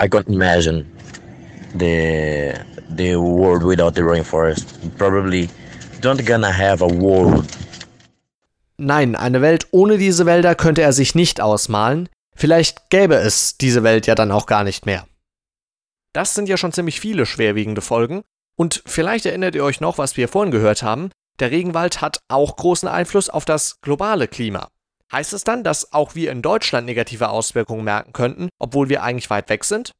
I 0.00 0.06
can't 0.06 0.28
imagine 0.28 0.86
the 1.78 2.52
the 2.96 3.16
world 3.16 3.64
without 3.64 3.92
the 3.94 4.02
rainforest. 4.02 4.66
Probably 4.96 5.48
don't 6.00 6.24
gonna 6.24 6.52
have 6.52 6.82
a 6.84 6.88
world. 6.88 7.44
Nein, 8.78 9.16
eine 9.16 9.40
Welt 9.40 9.66
ohne 9.70 9.98
diese 9.98 10.26
Wälder 10.26 10.54
könnte 10.54 10.82
er 10.82 10.92
sich 10.92 11.14
nicht 11.14 11.40
ausmalen. 11.40 12.08
Vielleicht 12.34 12.90
gäbe 12.90 13.16
es 13.16 13.56
diese 13.56 13.82
Welt 13.82 14.06
ja 14.06 14.14
dann 14.14 14.30
auch 14.30 14.46
gar 14.46 14.64
nicht 14.64 14.86
mehr. 14.86 15.06
Das 16.12 16.34
sind 16.34 16.48
ja 16.48 16.56
schon 16.56 16.72
ziemlich 16.72 17.00
viele 17.00 17.26
schwerwiegende 17.26 17.80
Folgen. 17.80 18.22
Und 18.56 18.82
vielleicht 18.86 19.26
erinnert 19.26 19.54
ihr 19.54 19.64
euch 19.64 19.80
noch, 19.80 19.98
was 19.98 20.16
wir 20.16 20.28
vorhin 20.28 20.50
gehört 20.50 20.82
haben. 20.82 21.10
Der 21.40 21.50
Regenwald 21.50 22.00
hat 22.00 22.20
auch 22.28 22.56
großen 22.56 22.88
Einfluss 22.88 23.28
auf 23.28 23.44
das 23.44 23.80
globale 23.80 24.28
Klima. 24.28 24.68
Heißt 25.12 25.32
es 25.32 25.44
dann, 25.44 25.62
dass 25.62 25.92
auch 25.92 26.14
wir 26.14 26.32
in 26.32 26.42
Deutschland 26.42 26.86
negative 26.86 27.28
Auswirkungen 27.28 27.84
merken 27.84 28.12
könnten, 28.12 28.48
obwohl 28.58 28.88
wir 28.88 29.02
eigentlich 29.02 29.30
weit 29.30 29.48
weg 29.48 29.64
sind? 29.64 29.92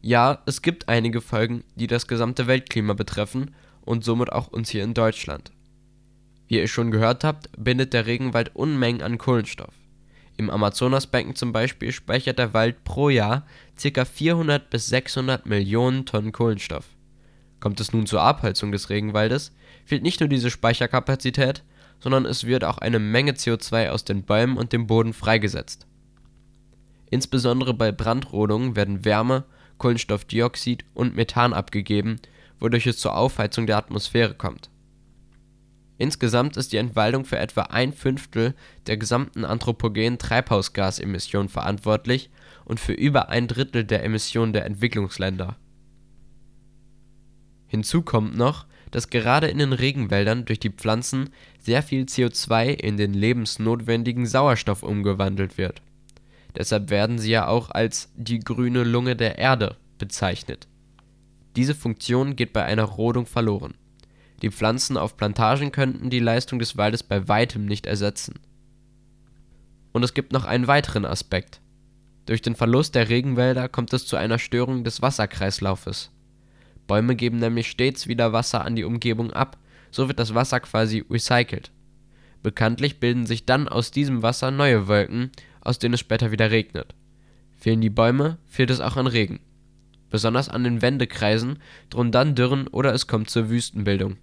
Ja, 0.00 0.42
es 0.46 0.62
gibt 0.62 0.88
einige 0.88 1.20
Folgen, 1.20 1.64
die 1.74 1.86
das 1.86 2.06
gesamte 2.06 2.46
Weltklima 2.46 2.94
betreffen 2.94 3.54
und 3.82 4.04
somit 4.04 4.32
auch 4.32 4.48
uns 4.48 4.70
hier 4.70 4.84
in 4.84 4.94
Deutschland. 4.94 5.52
Wie 6.46 6.56
ihr 6.58 6.68
schon 6.68 6.90
gehört 6.90 7.24
habt, 7.24 7.50
bindet 7.56 7.92
der 7.92 8.06
Regenwald 8.06 8.54
Unmengen 8.56 9.02
an 9.02 9.18
Kohlenstoff. 9.18 9.74
Im 10.36 10.50
Amazonasbecken 10.50 11.34
zum 11.34 11.52
Beispiel 11.52 11.92
speichert 11.92 12.38
der 12.38 12.54
Wald 12.54 12.84
pro 12.84 13.08
Jahr 13.08 13.44
ca. 13.80 14.04
400 14.04 14.70
bis 14.70 14.86
600 14.86 15.46
Millionen 15.46 16.06
Tonnen 16.06 16.32
Kohlenstoff. 16.32 16.84
Kommt 17.60 17.80
es 17.80 17.92
nun 17.92 18.06
zur 18.06 18.22
Abholzung 18.22 18.70
des 18.70 18.88
Regenwaldes, 18.88 19.52
fehlt 19.84 20.04
nicht 20.04 20.20
nur 20.20 20.28
diese 20.28 20.50
Speicherkapazität, 20.50 21.64
sondern 22.00 22.26
es 22.26 22.44
wird 22.44 22.64
auch 22.64 22.78
eine 22.78 22.98
Menge 22.98 23.32
CO2 23.32 23.90
aus 23.90 24.04
den 24.04 24.22
Bäumen 24.22 24.56
und 24.56 24.72
dem 24.72 24.86
Boden 24.86 25.12
freigesetzt. 25.12 25.86
Insbesondere 27.10 27.74
bei 27.74 27.90
Brandrodungen 27.92 28.76
werden 28.76 29.04
Wärme, 29.04 29.44
Kohlenstoffdioxid 29.78 30.84
und 30.94 31.16
Methan 31.16 31.52
abgegeben, 31.52 32.20
wodurch 32.60 32.86
es 32.86 32.98
zur 32.98 33.16
Aufheizung 33.16 33.66
der 33.66 33.78
Atmosphäre 33.78 34.34
kommt. 34.34 34.70
Insgesamt 35.96 36.56
ist 36.56 36.72
die 36.72 36.76
Entwaldung 36.76 37.24
für 37.24 37.38
etwa 37.38 37.62
ein 37.62 37.92
Fünftel 37.92 38.54
der 38.86 38.96
gesamten 38.96 39.44
anthropogenen 39.44 40.18
Treibhausgasemissionen 40.18 41.48
verantwortlich 41.48 42.30
und 42.64 42.78
für 42.78 42.92
über 42.92 43.30
ein 43.30 43.48
Drittel 43.48 43.84
der 43.84 44.04
Emissionen 44.04 44.52
der 44.52 44.64
Entwicklungsländer. 44.64 45.56
Hinzu 47.66 48.02
kommt 48.02 48.36
noch, 48.36 48.66
dass 48.90 49.10
gerade 49.10 49.48
in 49.48 49.58
den 49.58 49.72
Regenwäldern 49.72 50.44
durch 50.44 50.60
die 50.60 50.70
Pflanzen 50.70 51.30
sehr 51.60 51.82
viel 51.82 52.04
CO2 52.04 52.68
in 52.68 52.96
den 52.96 53.14
lebensnotwendigen 53.14 54.26
Sauerstoff 54.26 54.82
umgewandelt 54.82 55.58
wird. 55.58 55.82
Deshalb 56.56 56.90
werden 56.90 57.18
sie 57.18 57.30
ja 57.30 57.46
auch 57.46 57.70
als 57.70 58.10
die 58.16 58.40
grüne 58.40 58.84
Lunge 58.84 59.16
der 59.16 59.38
Erde 59.38 59.76
bezeichnet. 59.98 60.66
Diese 61.56 61.74
Funktion 61.74 62.36
geht 62.36 62.52
bei 62.52 62.64
einer 62.64 62.84
Rodung 62.84 63.26
verloren. 63.26 63.74
Die 64.42 64.50
Pflanzen 64.50 64.96
auf 64.96 65.16
Plantagen 65.16 65.72
könnten 65.72 66.10
die 66.10 66.20
Leistung 66.20 66.58
des 66.58 66.76
Waldes 66.76 67.02
bei 67.02 67.28
weitem 67.28 67.66
nicht 67.66 67.86
ersetzen. 67.86 68.38
Und 69.92 70.04
es 70.04 70.14
gibt 70.14 70.32
noch 70.32 70.44
einen 70.44 70.68
weiteren 70.68 71.04
Aspekt. 71.04 71.60
Durch 72.26 72.42
den 72.42 72.54
Verlust 72.54 72.94
der 72.94 73.08
Regenwälder 73.08 73.68
kommt 73.68 73.92
es 73.92 74.06
zu 74.06 74.16
einer 74.16 74.38
Störung 74.38 74.84
des 74.84 75.02
Wasserkreislaufes. 75.02 76.12
Bäume 76.88 77.14
geben 77.14 77.38
nämlich 77.38 77.70
stets 77.70 78.08
wieder 78.08 78.32
Wasser 78.32 78.64
an 78.64 78.74
die 78.74 78.82
Umgebung 78.82 79.32
ab, 79.32 79.58
so 79.92 80.08
wird 80.08 80.18
das 80.18 80.34
Wasser 80.34 80.58
quasi 80.58 81.04
recycelt. 81.08 81.70
Bekanntlich 82.42 82.98
bilden 82.98 83.26
sich 83.26 83.46
dann 83.46 83.68
aus 83.68 83.92
diesem 83.92 84.22
Wasser 84.22 84.50
neue 84.50 84.88
Wolken, 84.88 85.30
aus 85.60 85.78
denen 85.78 85.94
es 85.94 86.00
später 86.00 86.32
wieder 86.32 86.50
regnet. 86.50 86.96
Fehlen 87.56 87.80
die 87.80 87.90
Bäume, 87.90 88.38
fehlt 88.46 88.70
es 88.70 88.80
auch 88.80 88.96
an 88.96 89.06
Regen. 89.06 89.38
Besonders 90.10 90.48
an 90.48 90.64
den 90.64 90.82
Wendekreisen 90.82 91.60
drohen 91.90 92.10
dann 92.10 92.34
Dürren 92.34 92.66
oder 92.66 92.94
es 92.94 93.06
kommt 93.06 93.30
zur 93.30 93.50
Wüstenbildung. 93.50 94.16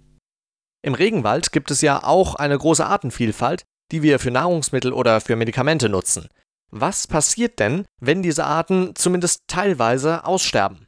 Im 0.82 0.94
Regenwald 0.94 1.52
gibt 1.52 1.70
es 1.70 1.80
ja 1.80 2.02
auch 2.02 2.34
eine 2.34 2.58
große 2.58 2.84
Artenvielfalt, 2.84 3.62
die 3.92 4.02
wir 4.02 4.18
für 4.18 4.30
Nahrungsmittel 4.30 4.92
oder 4.92 5.20
für 5.20 5.36
Medikamente 5.36 5.88
nutzen. 5.88 6.28
Was 6.70 7.06
passiert 7.06 7.60
denn, 7.60 7.84
wenn 8.00 8.22
diese 8.22 8.44
Arten 8.44 8.94
zumindest 8.96 9.42
teilweise 9.46 10.24
aussterben? 10.24 10.85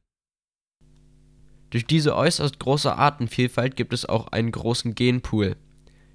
Durch 1.71 1.85
diese 1.87 2.17
äußerst 2.17 2.59
große 2.59 2.97
Artenvielfalt 2.97 3.77
gibt 3.77 3.93
es 3.93 4.07
auch 4.07 4.29
einen 4.29 4.53
großen 4.53 4.95
Genpool. 4.95 5.57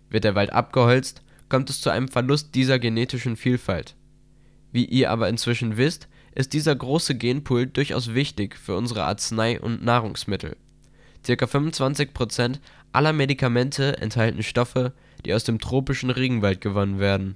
Wird 0.10 0.24
der 0.24 0.36
Wald 0.36 0.52
abgeholzt, 0.52 1.22
kommt 1.48 1.70
es 1.70 1.82
zu 1.82 1.92
einem 1.92 2.08
Verlust 2.08 2.56
dieser 2.56 2.80
genetischen 2.80 3.36
Vielfalt. 3.36 3.96
Wie 4.72 4.86
ihr 4.86 5.12
aber 5.12 5.30
inzwischen 5.30 5.78
wisst, 5.78 6.08
ist 6.34 6.54
dieser 6.54 6.76
große 6.76 7.16
Genpool 7.16 7.68
durchaus 7.68 8.16
wichtig 8.16 8.58
für 8.58 8.76
unsere 8.76 9.04
Arznei 9.04 9.60
und 9.60 9.84
Nahrungsmittel. 9.84 10.58
Circa 11.24 11.46
25% 11.46 12.60
aller 12.92 13.14
Medikamente 13.14 13.98
enthalten 13.98 14.42
Stoffe, 14.42 14.94
die 15.24 15.36
aus 15.36 15.44
dem 15.44 15.60
tropischen 15.60 16.10
Regenwald 16.10 16.62
gewonnen 16.62 16.98
werden. 16.98 17.36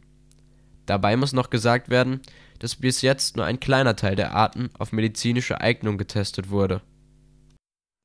Dabei 0.88 1.16
muss 1.16 1.34
noch 1.34 1.52
gesagt 1.52 1.90
werden, 1.90 2.22
dass 2.58 2.76
bis 2.76 3.04
jetzt 3.04 3.38
nur 3.38 3.46
ein 3.46 3.60
kleiner 3.60 3.96
Teil 3.96 4.16
der 4.16 4.34
Arten 4.34 4.72
auf 4.80 4.92
medizinische 4.92 5.62
Eignung 5.62 6.00
getestet 6.00 6.50
wurde 6.50 6.82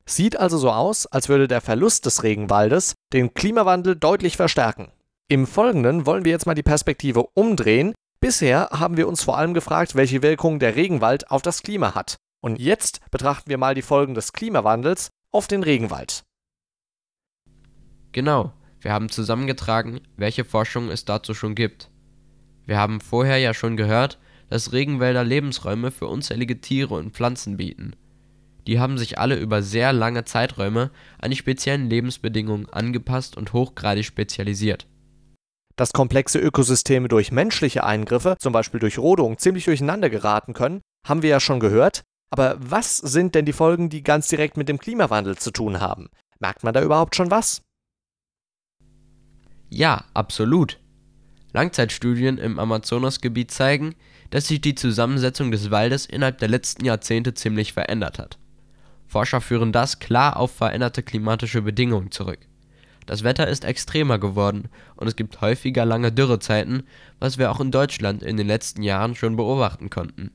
Sieht 0.05 0.37
also 0.39 0.59
so 0.59 0.71
aus, 0.71 1.07
als 1.07 1.29
würde 1.29 1.49
der 1.49 1.61
Verlust 1.61 2.07
des 2.07 2.23
Regenwaldes 2.23 2.95
den 3.13 3.35
Klimawandel 3.35 3.97
deutlich 3.97 4.37
verstärken. 4.37 4.91
Im 5.29 5.47
Folgenden 5.47 6.07
wollen 6.07 6.25
wir 6.25 6.33
jetzt 6.33 6.47
mal 6.47 6.55
die 6.55 6.63
Perspektive 6.63 7.27
umdrehen. 7.35 7.95
Bisher 8.21 8.69
haben 8.73 8.97
wir 8.97 9.09
uns 9.09 9.23
vor 9.23 9.39
allem 9.39 9.55
gefragt, 9.55 9.95
welche 9.95 10.23
Wirkung 10.23 10.59
der 10.59 10.77
Regenwald 10.77 11.31
auf 11.31 11.43
das 11.43 11.63
Klima 11.63 11.95
hat. 11.95 12.17
Und 12.41 12.59
jetzt 12.59 13.01
betrachten 13.11 13.49
wir 13.49 13.59
mal 13.59 13.75
die 13.75 13.83
Folgen 13.83 14.15
des 14.15 14.33
Klimawandels 14.33 15.11
auf 15.31 15.47
den 15.47 15.63
Regenwald. 15.63 16.25
Genau, 18.11 18.53
wir 18.81 18.93
haben 18.93 19.09
zusammengetragen, 19.09 20.01
welche 20.17 20.45
Forschung 20.45 20.91
es 20.91 21.05
dazu 21.05 21.35
schon 21.35 21.55
gibt. 21.55 21.91
Wir 22.67 22.79
haben 22.79 23.01
vorher 23.01 23.39
ja 23.39 23.55
schon 23.55 23.77
gehört, 23.77 24.19
dass 24.51 24.73
Regenwälder 24.73 25.25
Lebensräume 25.25 25.91
für 25.91 26.09
unzählige 26.09 26.61
Tiere 26.61 26.95
und 26.95 27.15
Pflanzen 27.15 27.57
bieten. 27.57 27.97
Die 28.67 28.79
haben 28.79 28.99
sich 28.99 29.19
alle 29.19 29.37
über 29.37 29.63
sehr 29.63 29.93
lange 29.93 30.25
Zeiträume 30.25 30.91
an 31.19 31.31
die 31.31 31.37
speziellen 31.37 31.89
Lebensbedingungen 31.91 32.69
angepasst 32.69 33.37
und 33.37 33.53
hochgradig 33.53 34.05
spezialisiert. 34.05 34.87
Dass 35.77 35.93
komplexe 35.93 36.39
Ökosysteme 36.39 37.09
durch 37.09 37.33
menschliche 37.33 37.85
Eingriffe, 37.85 38.37
zum 38.39 38.53
Beispiel 38.53 38.79
durch 38.79 38.99
Rodung, 38.99 39.39
ziemlich 39.39 39.65
durcheinander 39.65 40.11
geraten 40.11 40.53
können, 40.53 40.81
haben 41.07 41.23
wir 41.23 41.31
ja 41.31 41.41
schon 41.41 41.61
gehört. 41.61 42.03
Aber 42.31 42.57
was 42.59 42.97
sind 42.97 43.35
denn 43.35 43.45
die 43.45 43.53
Folgen, 43.53 43.89
die 43.89 44.03
ganz 44.03 44.29
direkt 44.29 44.57
mit 44.57 44.69
dem 44.69 44.79
Klimawandel 44.79 45.37
zu 45.37 45.51
tun 45.51 45.81
haben? 45.81 46.09
Merkt 46.41 46.63
man 46.63 46.75
da 46.75 46.83
überhaupt 46.83 47.17
schon 47.17 47.31
was? 47.31 47.63
Ja, 49.71 50.05
absolut. 50.15 50.79
Langzeitstudien 51.53 52.39
im 52.39 52.59
Amazonasgebiet 52.59 53.51
zeigen, 53.51 53.95
dass 54.31 54.49
sich 54.49 54.61
die 54.61 54.75
Zusammensetzung 54.75 55.51
des 55.51 55.71
Waldes 55.71 56.07
innerhalb 56.07 56.39
der 56.39 56.49
letzten 56.49 56.85
Jahrzehnte 56.85 57.35
ziemlich 57.35 57.73
verändert 57.73 58.19
hat. 58.19 58.39
Forscher 59.13 59.43
führen 59.43 59.73
das 59.73 59.99
klar 59.99 60.39
auf 60.39 60.53
veränderte 60.53 61.03
klimatische 61.03 61.61
Bedingungen 61.61 62.11
zurück. 62.11 62.39
Das 63.05 63.23
Wetter 63.25 63.47
ist 63.47 63.63
extremer 63.63 64.19
geworden 64.19 64.71
und 64.97 65.07
es 65.07 65.17
gibt 65.17 65.43
häufiger 65.43 65.85
lange 65.85 66.13
Dürrezeiten, 66.13 66.85
was 67.19 67.37
wir 67.37 67.51
auch 67.51 67.61
in 67.61 67.71
Deutschland 67.71 68.23
in 68.23 68.39
den 68.39 68.47
letzten 68.47 68.83
Jahren 68.83 69.15
schon 69.15 69.37
beobachten 69.37 69.91
konnten. 69.91 70.31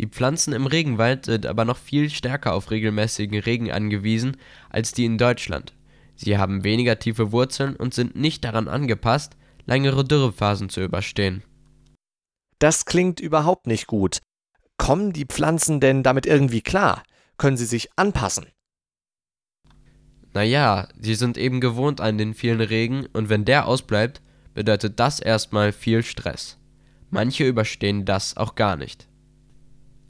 Die 0.00 0.08
Pflanzen 0.08 0.52
im 0.52 0.66
Regenwald 0.66 1.26
sind 1.26 1.46
aber 1.46 1.64
noch 1.64 1.76
viel 1.76 2.10
stärker 2.10 2.54
auf 2.54 2.72
regelmäßigen 2.72 3.38
Regen 3.38 3.70
angewiesen 3.70 4.36
als 4.68 4.90
die 4.90 5.04
in 5.04 5.16
Deutschland. 5.16 5.72
Sie 6.16 6.38
haben 6.38 6.64
weniger 6.64 6.98
tiefe 6.98 7.30
Wurzeln 7.30 7.76
und 7.76 7.94
sind 7.94 8.16
nicht 8.16 8.44
daran 8.44 8.66
angepasst, 8.66 9.36
längere 9.64 10.02
Dürrephasen 10.02 10.70
zu 10.70 10.82
überstehen. 10.82 11.44
Das 12.58 12.84
klingt 12.84 13.20
überhaupt 13.20 13.68
nicht 13.68 13.86
gut. 13.86 14.22
Kommen 14.76 15.12
die 15.12 15.24
Pflanzen 15.26 15.78
denn 15.78 16.02
damit 16.02 16.26
irgendwie 16.26 16.62
klar? 16.62 17.04
Können 17.36 17.56
sie 17.56 17.66
sich 17.66 17.90
anpassen? 17.96 18.46
Naja, 20.32 20.88
sie 20.98 21.14
sind 21.14 21.38
eben 21.38 21.60
gewohnt 21.60 22.00
an 22.00 22.18
den 22.18 22.34
vielen 22.34 22.60
Regen 22.60 23.06
und 23.12 23.28
wenn 23.28 23.44
der 23.44 23.66
ausbleibt, 23.66 24.22
bedeutet 24.54 25.00
das 25.00 25.20
erstmal 25.20 25.72
viel 25.72 26.02
Stress. 26.02 26.58
Manche 27.10 27.44
überstehen 27.44 28.04
das 28.04 28.36
auch 28.36 28.54
gar 28.54 28.76
nicht. 28.76 29.08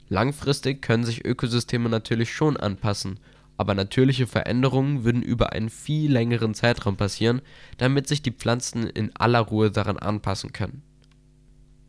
Langfristig 0.09 0.81
können 0.81 1.03
sich 1.03 1.25
Ökosysteme 1.25 1.89
natürlich 1.89 2.33
schon 2.33 2.57
anpassen 2.57 3.19
aber 3.57 3.73
natürliche 3.73 4.27
Veränderungen 4.27 5.03
würden 5.03 5.23
über 5.23 5.51
einen 5.51 5.69
viel 5.69 6.11
längeren 6.11 6.53
Zeitraum 6.53 6.95
passieren, 6.95 7.41
damit 7.77 8.07
sich 8.07 8.21
die 8.21 8.31
Pflanzen 8.31 8.87
in 8.87 9.15
aller 9.15 9.39
Ruhe 9.39 9.71
daran 9.71 9.97
anpassen 9.97 10.53
können. 10.53 10.83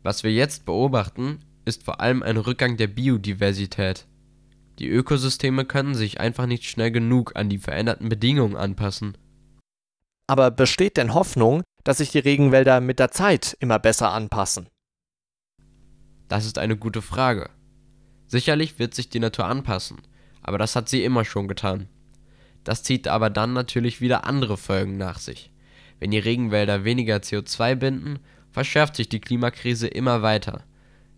Was 0.01 0.23
wir 0.23 0.31
jetzt 0.31 0.65
beobachten, 0.65 1.39
ist 1.65 1.83
vor 1.83 2.01
allem 2.01 2.23
ein 2.23 2.37
Rückgang 2.37 2.77
der 2.77 2.87
Biodiversität. 2.87 4.07
Die 4.79 4.87
Ökosysteme 4.87 5.65
können 5.65 5.93
sich 5.93 6.21
einfach 6.21 6.45
nicht 6.45 6.63
schnell 6.63 6.91
genug 6.91 7.35
an 7.35 7.49
die 7.49 7.57
veränderten 7.57 8.07
Bedingungen 8.07 8.55
anpassen. 8.55 9.17
Aber 10.25 10.51
besteht 10.51 10.95
denn 10.95 11.13
Hoffnung, 11.13 11.63
dass 11.83 11.97
sich 11.97 12.11
die 12.11 12.19
Regenwälder 12.19 12.79
mit 12.79 12.99
der 12.99 13.11
Zeit 13.11 13.57
immer 13.59 13.77
besser 13.77 14.11
anpassen? 14.11 14.67
Das 16.29 16.45
ist 16.45 16.57
eine 16.57 16.77
gute 16.77 17.01
Frage. 17.01 17.49
Sicherlich 18.27 18.79
wird 18.79 18.93
sich 18.93 19.09
die 19.09 19.19
Natur 19.19 19.45
anpassen, 19.45 19.97
aber 20.41 20.57
das 20.57 20.75
hat 20.75 20.87
sie 20.87 21.03
immer 21.03 21.25
schon 21.25 21.47
getan. 21.47 21.89
Das 22.63 22.83
zieht 22.83 23.07
aber 23.07 23.29
dann 23.29 23.53
natürlich 23.53 23.99
wieder 23.99 24.25
andere 24.25 24.55
Folgen 24.55 24.97
nach 24.97 25.19
sich. 25.19 25.51
Wenn 25.99 26.11
die 26.11 26.19
Regenwälder 26.19 26.85
weniger 26.85 27.17
CO2 27.17 27.75
binden, 27.75 28.19
verschärft 28.51 28.95
sich 28.95 29.09
die 29.09 29.19
Klimakrise 29.19 29.87
immer 29.87 30.21
weiter. 30.21 30.63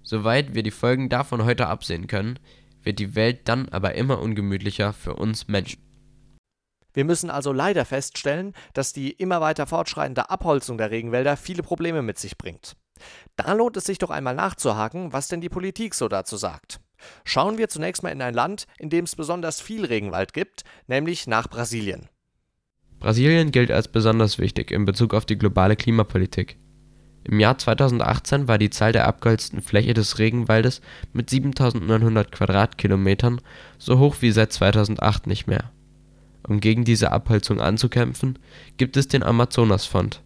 Soweit 0.04 0.56
wir 0.56 0.64
die 0.64 0.72
Folgen 0.72 1.10
davon 1.10 1.44
heute 1.44 1.68
absehen 1.68 2.08
können, 2.08 2.40
wird 2.84 3.00
die 3.00 3.16
Welt 3.16 3.48
dann 3.48 3.70
aber 3.70 3.96
immer 3.96 4.20
ungemütlicher 4.20 4.94
für 4.94 5.16
uns 5.16 5.48
Menschen. 5.48 5.82
Wir 6.94 7.06
müssen 7.06 7.30
also 7.30 7.54
leider 7.54 7.86
feststellen, 7.86 8.54
dass 8.74 8.94
die 8.94 9.12
immer 9.12 9.40
weiter 9.42 9.66
fortschreitende 9.66 10.30
Abholzung 10.30 10.78
der 10.78 10.92
Regenwälder 10.92 11.38
viele 11.38 11.64
Probleme 11.64 12.02
mit 12.02 12.20
sich 12.20 12.38
bringt. 12.38 12.76
Da 13.36 13.54
lohnt 13.54 13.78
es 13.78 13.86
sich 13.86 13.98
doch 13.98 14.10
einmal 14.10 14.36
nachzuhaken, 14.36 15.14
was 15.14 15.28
denn 15.28 15.42
die 15.42 15.50
Politik 15.50 15.96
so 15.96 16.08
dazu 16.08 16.38
sagt. 16.38 16.80
Schauen 17.24 17.58
wir 17.58 17.70
zunächst 17.70 18.04
mal 18.04 18.10
in 18.10 18.22
ein 18.22 18.34
Land, 18.34 18.68
in 18.78 18.90
dem 18.90 19.06
es 19.06 19.16
besonders 19.16 19.60
viel 19.60 19.86
Regenwald 19.86 20.34
gibt, 20.34 20.64
nämlich 20.88 21.28
nach 21.28 21.48
Brasilien. 21.48 22.10
Brasilien 23.00 23.50
gilt 23.50 23.72
als 23.72 23.88
besonders 23.88 24.38
wichtig 24.38 24.70
in 24.70 24.86
Bezug 24.86 25.16
auf 25.16 25.26
die 25.26 25.38
globale 25.38 25.76
Klimapolitik. 25.76 26.61
Im 27.24 27.40
Jahr 27.40 27.58
2018 27.58 28.48
war 28.48 28.58
die 28.58 28.72
Zahl 28.72 28.94
der 28.94 29.08
abgeholzten 29.08 29.62
Fläche 29.62 29.94
des 29.94 30.18
Regenwaldes 30.18 30.82
mit 31.14 31.30
7900 31.30 32.32
Quadratkilometern 32.32 33.42
so 33.78 34.00
hoch 34.00 34.18
wie 34.22 34.32
seit 34.32 34.52
2008 34.52 35.28
nicht 35.28 35.48
mehr. 35.48 35.72
Um 36.48 36.60
gegen 36.60 36.84
diese 36.84 37.12
Abholzung 37.12 37.62
anzukämpfen, 37.62 38.40
gibt 38.78 38.98
es 38.98 39.08
den 39.08 39.22
Amazonasfonds. 39.22 40.22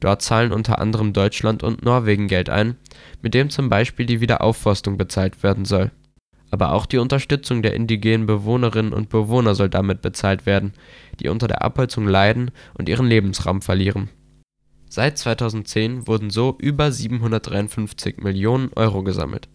Dort 0.00 0.20
zahlen 0.20 0.52
unter 0.52 0.80
anderem 0.80 1.12
Deutschland 1.12 1.62
und 1.62 1.84
Norwegen 1.84 2.26
Geld 2.28 2.50
ein, 2.50 2.76
mit 3.22 3.32
dem 3.32 3.48
zum 3.48 3.68
Beispiel 3.68 4.06
die 4.06 4.20
Wiederaufforstung 4.20 4.98
bezahlt 4.98 5.42
werden 5.42 5.64
soll. 5.64 5.92
Aber 6.50 6.72
auch 6.72 6.86
die 6.86 6.98
Unterstützung 6.98 7.62
der 7.62 7.74
indigenen 7.74 8.26
Bewohnerinnen 8.26 8.92
und 8.92 9.08
Bewohner 9.08 9.54
soll 9.54 9.68
damit 9.68 10.02
bezahlt 10.02 10.44
werden, 10.44 10.74
die 11.20 11.28
unter 11.28 11.48
der 11.48 11.62
Abholzung 11.62 12.06
leiden 12.06 12.50
und 12.74 12.88
ihren 12.88 13.06
Lebensraum 13.06 13.62
verlieren. 13.62 14.10
Seit 14.96 15.18
2010 15.18 16.06
wurden 16.06 16.30
so 16.30 16.56
über 16.58 16.90
753 16.90 18.16
Millionen 18.16 18.72
Euro 18.76 19.02
gesammelt. 19.02 19.46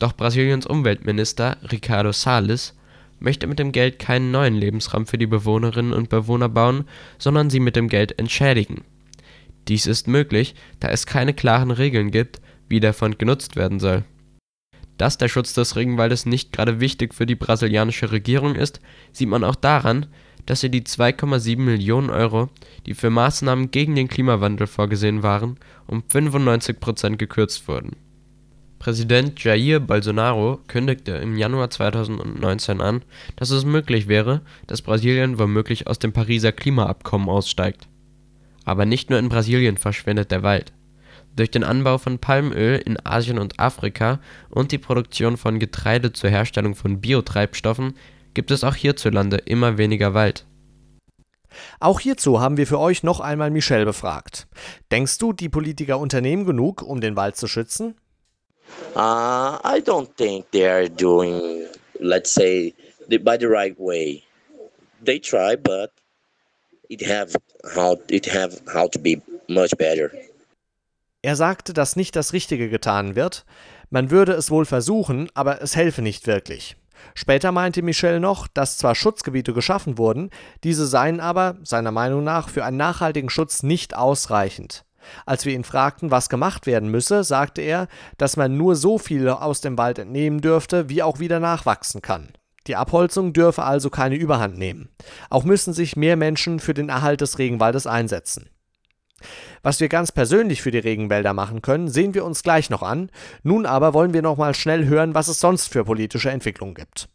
Doch 0.00 0.14
Brasiliens 0.16 0.66
Umweltminister 0.66 1.58
Ricardo 1.70 2.10
Salles 2.10 2.76
möchte 3.20 3.46
mit 3.46 3.60
dem 3.60 3.70
Geld 3.70 4.00
keinen 4.00 4.32
neuen 4.32 4.54
Lebensraum 4.54 5.06
für 5.06 5.16
die 5.16 5.28
Bewohnerinnen 5.28 5.92
und 5.92 6.08
Bewohner 6.08 6.48
bauen, 6.48 6.86
sondern 7.18 7.50
sie 7.50 7.60
mit 7.60 7.76
dem 7.76 7.88
Geld 7.88 8.18
entschädigen 8.18 8.82
dies 9.68 9.86
ist 9.86 10.08
möglich, 10.08 10.54
da 10.80 10.88
es 10.88 11.06
keine 11.06 11.34
klaren 11.34 11.70
Regeln 11.70 12.10
gibt, 12.10 12.40
wie 12.68 12.80
der 12.80 12.92
Fond 12.92 13.18
genutzt 13.18 13.56
werden 13.56 13.80
soll. 13.80 14.04
Dass 14.98 15.18
der 15.18 15.28
Schutz 15.28 15.54
des 15.54 15.76
Regenwaldes 15.76 16.26
nicht 16.26 16.52
gerade 16.52 16.80
wichtig 16.80 17.14
für 17.14 17.26
die 17.26 17.34
brasilianische 17.34 18.12
Regierung 18.12 18.54
ist, 18.54 18.80
sieht 19.12 19.28
man 19.28 19.42
auch 19.42 19.56
daran, 19.56 20.06
dass 20.46 20.60
sie 20.60 20.70
die 20.70 20.82
2,7 20.82 21.58
Millionen 21.58 22.10
Euro, 22.10 22.48
die 22.86 22.94
für 22.94 23.10
Maßnahmen 23.10 23.70
gegen 23.70 23.94
den 23.94 24.08
Klimawandel 24.08 24.66
vorgesehen 24.66 25.22
waren, 25.22 25.58
um 25.86 26.02
95 26.08 26.80
Prozent 26.80 27.18
gekürzt 27.18 27.66
wurden. 27.68 27.96
Präsident 28.78 29.42
Jair 29.42 29.80
Bolsonaro 29.80 30.60
kündigte 30.66 31.12
im 31.12 31.36
Januar 31.36 31.70
2019 31.70 32.80
an, 32.80 33.02
dass 33.36 33.50
es 33.50 33.64
möglich 33.64 34.08
wäre, 34.08 34.42
dass 34.66 34.82
Brasilien 34.82 35.38
womöglich 35.38 35.86
aus 35.86 35.98
dem 35.98 36.12
Pariser 36.12 36.52
Klimaabkommen 36.52 37.28
aussteigt 37.28 37.88
aber 38.64 38.86
nicht 38.86 39.10
nur 39.10 39.18
in 39.18 39.28
Brasilien 39.28 39.76
verschwindet 39.76 40.30
der 40.30 40.42
Wald. 40.42 40.72
Durch 41.36 41.50
den 41.50 41.64
Anbau 41.64 41.98
von 41.98 42.18
Palmöl 42.18 42.80
in 42.84 43.04
Asien 43.04 43.38
und 43.38 43.58
Afrika 43.58 44.20
und 44.50 44.72
die 44.72 44.78
Produktion 44.78 45.36
von 45.36 45.58
Getreide 45.58 46.12
zur 46.12 46.30
Herstellung 46.30 46.74
von 46.74 47.00
Biotreibstoffen 47.00 47.94
gibt 48.34 48.50
es 48.50 48.64
auch 48.64 48.74
hierzulande 48.74 49.36
immer 49.38 49.78
weniger 49.78 50.14
Wald. 50.14 50.46
Auch 51.80 52.00
hierzu 52.00 52.40
haben 52.40 52.56
wir 52.56 52.66
für 52.66 52.78
euch 52.78 53.02
noch 53.02 53.20
einmal 53.20 53.50
Michelle 53.50 53.84
befragt. 53.84 54.46
Denkst 54.90 55.18
du, 55.18 55.32
die 55.32 55.48
Politiker 55.48 55.98
unternehmen 55.98 56.44
genug, 56.44 56.82
um 56.82 57.00
den 57.00 57.16
Wald 57.16 57.36
zu 57.36 57.46
schützen? 57.46 57.94
Uh, 58.94 59.58
I 59.62 59.80
don't 59.84 60.08
think 60.16 60.50
they 60.50 60.66
are 60.66 60.88
doing, 60.88 61.66
let's 62.00 62.32
say, 62.32 62.74
the, 63.08 63.18
by 63.18 63.36
the 63.38 63.46
right 63.46 63.78
way. 63.78 64.22
They 65.04 65.20
try, 65.20 65.56
but 65.56 65.90
it 66.88 67.06
have 67.06 67.36
how 67.74 67.98
it 68.08 68.26
have 68.34 68.60
how 68.72 68.88
to 68.88 68.98
be 68.98 69.20
much 69.48 69.76
better. 69.76 70.10
Er 71.22 71.36
sagte, 71.36 71.72
dass 71.72 71.96
nicht 71.96 72.16
das 72.16 72.32
Richtige 72.32 72.68
getan 72.68 73.16
wird. 73.16 73.44
Man 73.90 74.10
würde 74.10 74.32
es 74.32 74.50
wohl 74.50 74.64
versuchen, 74.64 75.30
aber 75.34 75.62
es 75.62 75.76
helfe 75.76 76.02
nicht 76.02 76.26
wirklich. 76.26 76.76
Später 77.14 77.52
meinte 77.52 77.82
Michel 77.82 78.20
noch, 78.20 78.48
dass 78.48 78.78
zwar 78.78 78.94
Schutzgebiete 78.94 79.52
geschaffen 79.52 79.98
wurden, 79.98 80.30
diese 80.62 80.86
seien 80.86 81.20
aber, 81.20 81.56
seiner 81.62 81.92
Meinung 81.92 82.24
nach, 82.24 82.48
für 82.48 82.64
einen 82.64 82.76
nachhaltigen 82.76 83.30
Schutz 83.30 83.62
nicht 83.62 83.96
ausreichend. 83.96 84.84
Als 85.26 85.44
wir 85.44 85.54
ihn 85.54 85.64
fragten, 85.64 86.10
was 86.10 86.28
gemacht 86.28 86.66
werden 86.66 86.90
müsse, 86.90 87.24
sagte 87.24 87.62
er, 87.62 87.88
dass 88.18 88.36
man 88.36 88.56
nur 88.56 88.76
so 88.76 88.98
viel 88.98 89.28
aus 89.28 89.60
dem 89.60 89.76
Wald 89.78 89.98
entnehmen 89.98 90.40
dürfte, 90.40 90.88
wie 90.88 91.02
auch 91.02 91.18
wieder 91.18 91.40
nachwachsen 91.40 92.02
kann. 92.02 92.32
Die 92.66 92.76
Abholzung 92.76 93.34
dürfe 93.34 93.62
also 93.62 93.90
keine 93.90 94.16
Überhand 94.16 94.56
nehmen. 94.56 94.88
Auch 95.28 95.44
müssen 95.44 95.74
sich 95.74 95.96
mehr 95.96 96.16
Menschen 96.16 96.60
für 96.60 96.72
den 96.72 96.88
Erhalt 96.88 97.20
des 97.20 97.38
Regenwaldes 97.38 97.86
einsetzen. 97.86 98.48
Was 99.62 99.80
wir 99.80 99.88
ganz 99.88 100.12
persönlich 100.12 100.62
für 100.62 100.70
die 100.70 100.78
Regenwälder 100.78 101.32
machen 101.32 101.62
können, 101.62 101.88
sehen 101.88 102.14
wir 102.14 102.24
uns 102.24 102.42
gleich 102.42 102.70
noch 102.70 102.82
an. 102.82 103.10
Nun 103.42 103.66
aber 103.66 103.94
wollen 103.94 104.14
wir 104.14 104.22
noch 104.22 104.36
mal 104.36 104.54
schnell 104.54 104.86
hören, 104.86 105.14
was 105.14 105.28
es 105.28 105.40
sonst 105.40 105.68
für 105.68 105.84
politische 105.84 106.30
Entwicklungen 106.30 106.74
gibt. 106.74 107.08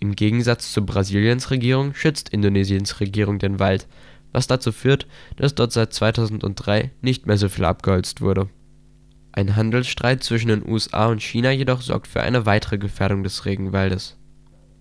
Im 0.00 0.16
Gegensatz 0.16 0.72
zu 0.72 0.84
Brasiliens 0.84 1.50
Regierung 1.50 1.94
schützt 1.94 2.30
Indonesiens 2.30 2.98
Regierung 3.00 3.38
den 3.38 3.60
Wald, 3.60 3.86
was 4.32 4.46
dazu 4.46 4.72
führt, 4.72 5.06
dass 5.36 5.54
dort 5.54 5.72
seit 5.72 5.92
2003 5.92 6.90
nicht 7.02 7.26
mehr 7.26 7.38
so 7.38 7.48
viel 7.48 7.64
abgeholzt 7.64 8.20
wurde. 8.20 8.48
Ein 9.32 9.56
Handelsstreit 9.56 10.22
zwischen 10.22 10.48
den 10.48 10.68
USA 10.68 11.06
und 11.06 11.22
China 11.22 11.50
jedoch 11.50 11.80
sorgt 11.80 12.06
für 12.06 12.20
eine 12.20 12.46
weitere 12.46 12.78
Gefährdung 12.78 13.22
des 13.22 13.46
Regenwaldes. 13.46 14.18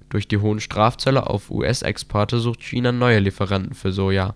Durch 0.09 0.27
die 0.27 0.39
hohen 0.39 0.59
Strafzölle 0.59 1.27
auf 1.27 1.49
US-Exporte 1.49 2.39
sucht 2.39 2.61
China 2.61 2.91
neue 2.91 3.19
Lieferanten 3.19 3.73
für 3.73 3.93
Soja. 3.93 4.35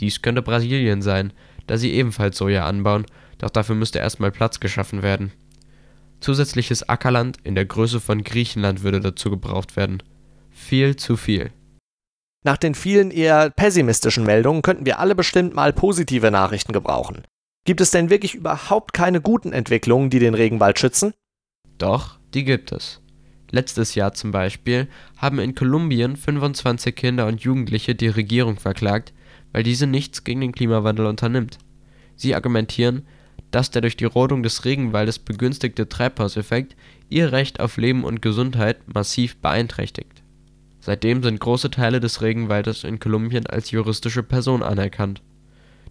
Dies 0.00 0.22
könnte 0.22 0.42
Brasilien 0.42 1.02
sein, 1.02 1.32
da 1.66 1.76
sie 1.76 1.92
ebenfalls 1.92 2.36
Soja 2.36 2.66
anbauen, 2.66 3.06
doch 3.38 3.50
dafür 3.50 3.74
müsste 3.74 3.98
erstmal 3.98 4.30
Platz 4.30 4.60
geschaffen 4.60 5.02
werden. 5.02 5.32
Zusätzliches 6.20 6.88
Ackerland 6.88 7.38
in 7.44 7.54
der 7.54 7.66
Größe 7.66 8.00
von 8.00 8.24
Griechenland 8.24 8.82
würde 8.82 9.00
dazu 9.00 9.30
gebraucht 9.30 9.76
werden. 9.76 10.02
Viel 10.50 10.96
zu 10.96 11.16
viel. 11.16 11.52
Nach 12.44 12.56
den 12.56 12.74
vielen 12.74 13.10
eher 13.10 13.50
pessimistischen 13.50 14.24
Meldungen 14.24 14.62
könnten 14.62 14.86
wir 14.86 14.98
alle 14.98 15.14
bestimmt 15.14 15.54
mal 15.54 15.72
positive 15.72 16.30
Nachrichten 16.30 16.72
gebrauchen. 16.72 17.24
Gibt 17.64 17.80
es 17.80 17.90
denn 17.90 18.08
wirklich 18.08 18.34
überhaupt 18.34 18.92
keine 18.92 19.20
guten 19.20 19.52
Entwicklungen, 19.52 20.08
die 20.08 20.20
den 20.20 20.34
Regenwald 20.34 20.78
schützen? 20.78 21.12
Doch, 21.78 22.18
die 22.32 22.44
gibt 22.44 22.70
es. 22.72 23.00
Letztes 23.50 23.94
Jahr 23.94 24.12
zum 24.12 24.30
Beispiel 24.30 24.88
haben 25.16 25.38
in 25.38 25.54
Kolumbien 25.54 26.16
25 26.16 26.94
Kinder 26.94 27.26
und 27.26 27.40
Jugendliche 27.42 27.94
die 27.94 28.08
Regierung 28.08 28.58
verklagt, 28.58 29.12
weil 29.56 29.62
diese 29.62 29.86
nichts 29.86 30.22
gegen 30.22 30.42
den 30.42 30.52
Klimawandel 30.52 31.06
unternimmt. 31.06 31.56
Sie 32.14 32.34
argumentieren, 32.34 33.06
dass 33.50 33.70
der 33.70 33.80
durch 33.80 33.96
die 33.96 34.04
Rodung 34.04 34.42
des 34.42 34.66
Regenwaldes 34.66 35.18
begünstigte 35.18 35.88
Treibhauseffekt 35.88 36.76
ihr 37.08 37.32
Recht 37.32 37.58
auf 37.58 37.78
Leben 37.78 38.04
und 38.04 38.20
Gesundheit 38.20 38.76
massiv 38.86 39.38
beeinträchtigt. 39.38 40.22
Seitdem 40.80 41.22
sind 41.22 41.40
große 41.40 41.70
Teile 41.70 42.00
des 42.00 42.20
Regenwaldes 42.20 42.84
in 42.84 43.00
Kolumbien 43.00 43.46
als 43.46 43.70
juristische 43.70 44.22
Person 44.22 44.62
anerkannt. 44.62 45.22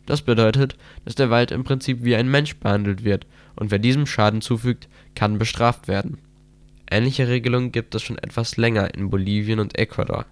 Das 0.06 0.21
bedeutet, 0.21 0.78
dass 1.04 1.15
der 1.15 1.32
Wald 1.32 1.49
im 1.49 1.63
Prinzip 1.63 2.04
wie 2.04 2.15
ein 2.15 2.30
Mensch 2.30 2.58
behandelt 2.58 3.04
wird 3.04 3.25
und 3.56 3.71
wer 3.71 3.80
diesem 3.80 4.06
Schaden 4.06 4.41
zufügt, 4.41 4.88
kann 5.15 5.39
bestraft 5.39 5.88
werden. 5.88 6.19
Ähnliche 6.91 7.28
Regelungen 7.30 7.71
gibt 7.71 7.95
es 7.95 8.04
schon 8.04 8.19
etwas 8.19 8.58
länger 8.58 8.93
in 8.93 9.10
Bolivien 9.10 9.60
und 9.60 9.75
Ecuador. 9.75 10.28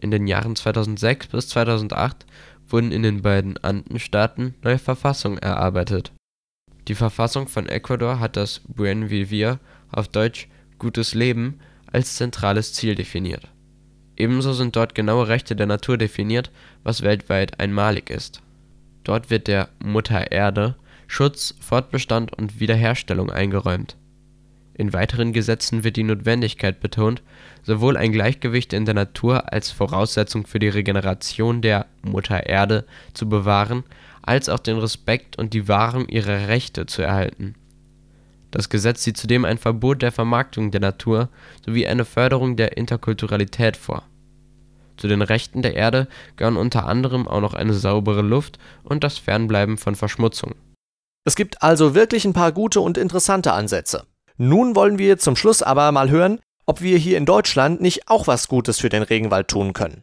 In 0.00 0.10
den 0.10 0.26
Jahren 0.26 0.56
2006 0.56 1.28
bis 1.28 1.48
2008 1.48 2.26
wurden 2.68 2.92
in 2.92 3.02
den 3.02 3.22
beiden 3.22 3.56
Andenstaaten 3.58 4.54
neue 4.62 4.78
Verfassungen 4.78 5.38
erarbeitet. 5.38 6.12
Die 6.88 6.94
Verfassung 6.94 7.48
von 7.48 7.68
Ecuador 7.68 8.20
hat 8.20 8.36
das 8.36 8.60
Buen 8.66 9.10
Vivir 9.10 9.58
auf 9.90 10.08
Deutsch 10.08 10.48
Gutes 10.78 11.14
Leben 11.14 11.60
als 11.90 12.16
zentrales 12.16 12.72
Ziel 12.74 12.94
definiert. 12.94 13.48
Ebenso 14.16 14.52
sind 14.52 14.76
dort 14.76 14.94
genaue 14.94 15.28
Rechte 15.28 15.56
der 15.56 15.66
Natur 15.66 15.98
definiert, 15.98 16.50
was 16.82 17.02
weltweit 17.02 17.60
einmalig 17.60 18.10
ist. 18.10 18.42
Dort 19.04 19.30
wird 19.30 19.46
der 19.46 19.68
Mutter 19.82 20.32
Erde 20.32 20.76
Schutz, 21.06 21.54
Fortbestand 21.60 22.36
und 22.36 22.60
Wiederherstellung 22.60 23.30
eingeräumt. 23.30 23.96
In 24.78 24.92
weiteren 24.92 25.32
Gesetzen 25.32 25.84
wird 25.84 25.96
die 25.96 26.02
Notwendigkeit 26.02 26.80
betont, 26.80 27.22
sowohl 27.62 27.96
ein 27.96 28.12
Gleichgewicht 28.12 28.74
in 28.74 28.84
der 28.84 28.94
Natur 28.94 29.50
als 29.50 29.70
Voraussetzung 29.70 30.46
für 30.46 30.58
die 30.58 30.68
Regeneration 30.68 31.62
der 31.62 31.86
Mutter 32.02 32.44
Erde 32.44 32.84
zu 33.14 33.26
bewahren, 33.26 33.84
als 34.20 34.50
auch 34.50 34.58
den 34.58 34.76
Respekt 34.76 35.38
und 35.38 35.54
die 35.54 35.66
Wahrung 35.66 36.06
ihrer 36.08 36.48
Rechte 36.48 36.84
zu 36.84 37.00
erhalten. 37.00 37.54
Das 38.50 38.68
Gesetz 38.68 39.02
sieht 39.02 39.16
zudem 39.16 39.46
ein 39.46 39.56
Verbot 39.56 40.02
der 40.02 40.12
Vermarktung 40.12 40.70
der 40.70 40.82
Natur 40.82 41.30
sowie 41.64 41.86
eine 41.86 42.04
Förderung 42.04 42.56
der 42.56 42.76
Interkulturalität 42.76 43.78
vor. 43.78 44.02
Zu 44.98 45.08
den 45.08 45.22
Rechten 45.22 45.62
der 45.62 45.74
Erde 45.74 46.06
gehören 46.36 46.56
unter 46.58 46.86
anderem 46.86 47.28
auch 47.28 47.40
noch 47.40 47.54
eine 47.54 47.72
saubere 47.72 48.22
Luft 48.22 48.58
und 48.82 49.04
das 49.04 49.16
Fernbleiben 49.16 49.78
von 49.78 49.94
Verschmutzung. 49.94 50.54
Es 51.24 51.34
gibt 51.34 51.62
also 51.62 51.94
wirklich 51.94 52.26
ein 52.26 52.34
paar 52.34 52.52
gute 52.52 52.80
und 52.80 52.98
interessante 52.98 53.52
Ansätze. 53.52 54.04
Nun 54.38 54.76
wollen 54.76 54.98
wir 54.98 55.18
zum 55.18 55.36
Schluss 55.36 55.62
aber 55.62 55.90
mal 55.92 56.10
hören, 56.10 56.40
ob 56.66 56.82
wir 56.82 56.98
hier 56.98 57.16
in 57.16 57.26
Deutschland 57.26 57.80
nicht 57.80 58.08
auch 58.08 58.26
was 58.26 58.48
Gutes 58.48 58.80
für 58.80 58.88
den 58.88 59.02
Regenwald 59.02 59.48
tun 59.48 59.72
können. 59.72 60.02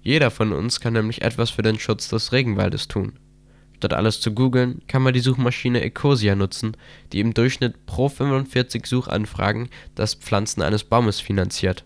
Jeder 0.00 0.30
von 0.30 0.52
uns 0.52 0.80
kann 0.80 0.94
nämlich 0.94 1.22
etwas 1.22 1.50
für 1.50 1.62
den 1.62 1.78
Schutz 1.78 2.08
des 2.08 2.32
Regenwaldes 2.32 2.88
tun. 2.88 3.18
Statt 3.76 3.92
alles 3.92 4.20
zu 4.20 4.32
googeln, 4.32 4.82
kann 4.88 5.02
man 5.02 5.12
die 5.12 5.20
Suchmaschine 5.20 5.82
Ecosia 5.82 6.34
nutzen, 6.34 6.76
die 7.12 7.20
im 7.20 7.34
Durchschnitt 7.34 7.86
pro 7.86 8.08
45 8.08 8.86
Suchanfragen 8.86 9.68
das 9.94 10.14
Pflanzen 10.14 10.62
eines 10.62 10.84
Baumes 10.84 11.20
finanziert. 11.20 11.84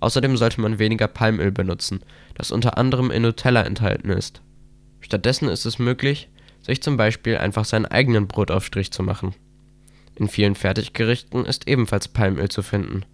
Außerdem 0.00 0.36
sollte 0.36 0.60
man 0.60 0.78
weniger 0.78 1.08
Palmöl 1.08 1.52
benutzen, 1.52 2.00
das 2.34 2.50
unter 2.50 2.76
anderem 2.76 3.10
in 3.10 3.22
Nutella 3.22 3.62
enthalten 3.62 4.10
ist. 4.10 4.42
Stattdessen 5.00 5.48
ist 5.48 5.64
es 5.64 5.78
möglich, 5.78 6.28
sich 6.60 6.82
zum 6.82 6.96
Beispiel 6.96 7.38
einfach 7.38 7.64
seinen 7.64 7.86
eigenen 7.86 8.26
Brotaufstrich 8.26 8.90
zu 8.90 9.02
machen. 9.02 9.34
In 10.16 10.28
vielen 10.28 10.54
Fertiggerichten 10.54 11.44
ist 11.44 11.68
ebenfalls 11.68 12.08
Palmöl 12.08 12.48
zu 12.48 12.62
finden. 12.62 13.04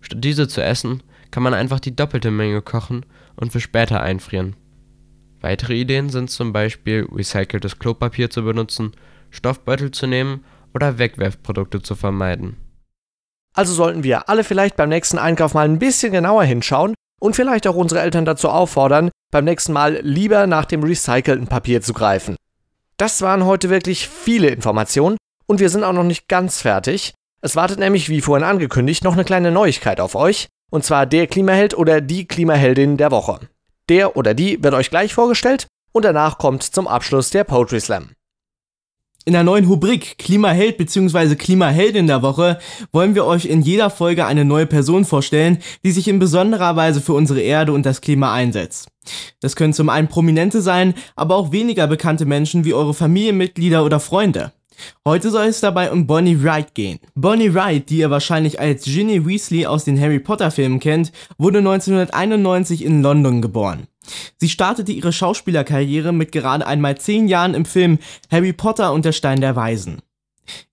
Statt 0.00 0.24
diese 0.24 0.48
zu 0.48 0.62
essen, 0.62 1.02
kann 1.30 1.42
man 1.42 1.54
einfach 1.54 1.80
die 1.80 1.94
doppelte 1.94 2.30
Menge 2.30 2.62
kochen 2.62 3.04
und 3.36 3.52
für 3.52 3.60
später 3.60 4.00
einfrieren. 4.02 4.56
Weitere 5.40 5.74
Ideen 5.74 6.08
sind 6.08 6.30
zum 6.30 6.52
Beispiel 6.52 7.06
recyceltes 7.12 7.78
Klopapier 7.78 8.30
zu 8.30 8.42
benutzen, 8.42 8.92
Stoffbeutel 9.30 9.90
zu 9.90 10.06
nehmen 10.06 10.44
oder 10.74 10.98
Wegwerfprodukte 10.98 11.82
zu 11.82 11.94
vermeiden. 11.94 12.56
Also 13.54 13.74
sollten 13.74 14.02
wir 14.02 14.28
alle 14.28 14.44
vielleicht 14.44 14.76
beim 14.76 14.88
nächsten 14.88 15.18
Einkauf 15.18 15.54
mal 15.54 15.68
ein 15.68 15.78
bisschen 15.78 16.12
genauer 16.12 16.44
hinschauen 16.44 16.94
und 17.20 17.36
vielleicht 17.36 17.66
auch 17.66 17.76
unsere 17.76 18.00
Eltern 18.00 18.24
dazu 18.24 18.48
auffordern, 18.48 19.10
beim 19.30 19.44
nächsten 19.44 19.72
Mal 19.72 20.00
lieber 20.02 20.46
nach 20.46 20.64
dem 20.64 20.82
recycelten 20.82 21.46
Papier 21.46 21.82
zu 21.82 21.92
greifen. 21.92 22.36
Das 22.96 23.20
waren 23.20 23.44
heute 23.44 23.68
wirklich 23.68 24.08
viele 24.08 24.48
Informationen 24.48 25.16
und 25.46 25.60
wir 25.60 25.70
sind 25.70 25.84
auch 25.84 25.92
noch 25.92 26.04
nicht 26.04 26.28
ganz 26.28 26.60
fertig. 26.60 27.14
Es 27.40 27.56
wartet 27.56 27.78
nämlich, 27.78 28.08
wie 28.08 28.20
vorhin 28.20 28.46
angekündigt, 28.46 29.04
noch 29.04 29.12
eine 29.14 29.24
kleine 29.24 29.50
Neuigkeit 29.50 30.00
auf 30.00 30.14
euch. 30.14 30.48
Und 30.70 30.84
zwar 30.84 31.06
der 31.06 31.26
Klimaheld 31.26 31.74
oder 31.74 32.00
die 32.00 32.26
Klimaheldin 32.26 32.96
der 32.96 33.12
Woche. 33.12 33.40
Der 33.88 34.16
oder 34.16 34.34
die 34.34 34.62
wird 34.62 34.74
euch 34.74 34.90
gleich 34.90 35.14
vorgestellt 35.14 35.68
und 35.92 36.04
danach 36.04 36.38
kommt 36.38 36.64
zum 36.64 36.88
Abschluss 36.88 37.30
der 37.30 37.44
Poetry 37.44 37.80
Slam. 37.80 38.10
In 39.24 39.32
der 39.32 39.42
neuen 39.42 39.64
Rubrik 39.64 40.18
Klimaheld 40.18 40.76
bzw. 40.76 41.34
Klimaheldin 41.34 42.06
der 42.06 42.22
Woche 42.22 42.58
wollen 42.92 43.14
wir 43.14 43.24
euch 43.24 43.46
in 43.46 43.62
jeder 43.62 43.90
Folge 43.90 44.24
eine 44.24 44.44
neue 44.44 44.66
Person 44.66 45.04
vorstellen, 45.04 45.58
die 45.84 45.90
sich 45.90 46.06
in 46.06 46.20
besonderer 46.20 46.76
Weise 46.76 47.00
für 47.00 47.12
unsere 47.12 47.40
Erde 47.40 47.72
und 47.72 47.86
das 47.86 48.00
Klima 48.00 48.32
einsetzt. 48.32 48.88
Das 49.40 49.56
können 49.56 49.72
zum 49.72 49.88
einen 49.88 50.06
Prominente 50.06 50.60
sein, 50.60 50.94
aber 51.16 51.34
auch 51.34 51.50
weniger 51.50 51.88
bekannte 51.88 52.24
Menschen 52.24 52.64
wie 52.64 52.74
eure 52.74 52.94
Familienmitglieder 52.94 53.84
oder 53.84 53.98
Freunde. 53.98 54.52
Heute 55.04 55.30
soll 55.30 55.46
es 55.46 55.60
dabei 55.60 55.90
um 55.90 56.06
Bonnie 56.06 56.42
Wright 56.42 56.74
gehen. 56.74 56.98
Bonnie 57.14 57.54
Wright, 57.54 57.88
die 57.88 57.98
ihr 57.98 58.10
wahrscheinlich 58.10 58.60
als 58.60 58.84
Ginny 58.84 59.26
Weasley 59.26 59.66
aus 59.66 59.84
den 59.84 60.00
Harry 60.00 60.18
Potter 60.18 60.50
Filmen 60.50 60.80
kennt, 60.80 61.12
wurde 61.38 61.58
1991 61.58 62.84
in 62.84 63.02
London 63.02 63.42
geboren. 63.42 63.86
Sie 64.38 64.48
startete 64.48 64.92
ihre 64.92 65.12
Schauspielerkarriere 65.12 66.12
mit 66.12 66.32
gerade 66.32 66.66
einmal 66.66 66.96
zehn 66.98 67.28
Jahren 67.28 67.54
im 67.54 67.64
Film 67.64 67.98
Harry 68.30 68.52
Potter 68.52 68.92
und 68.92 69.04
der 69.04 69.12
Stein 69.12 69.40
der 69.40 69.56
Weisen. 69.56 70.00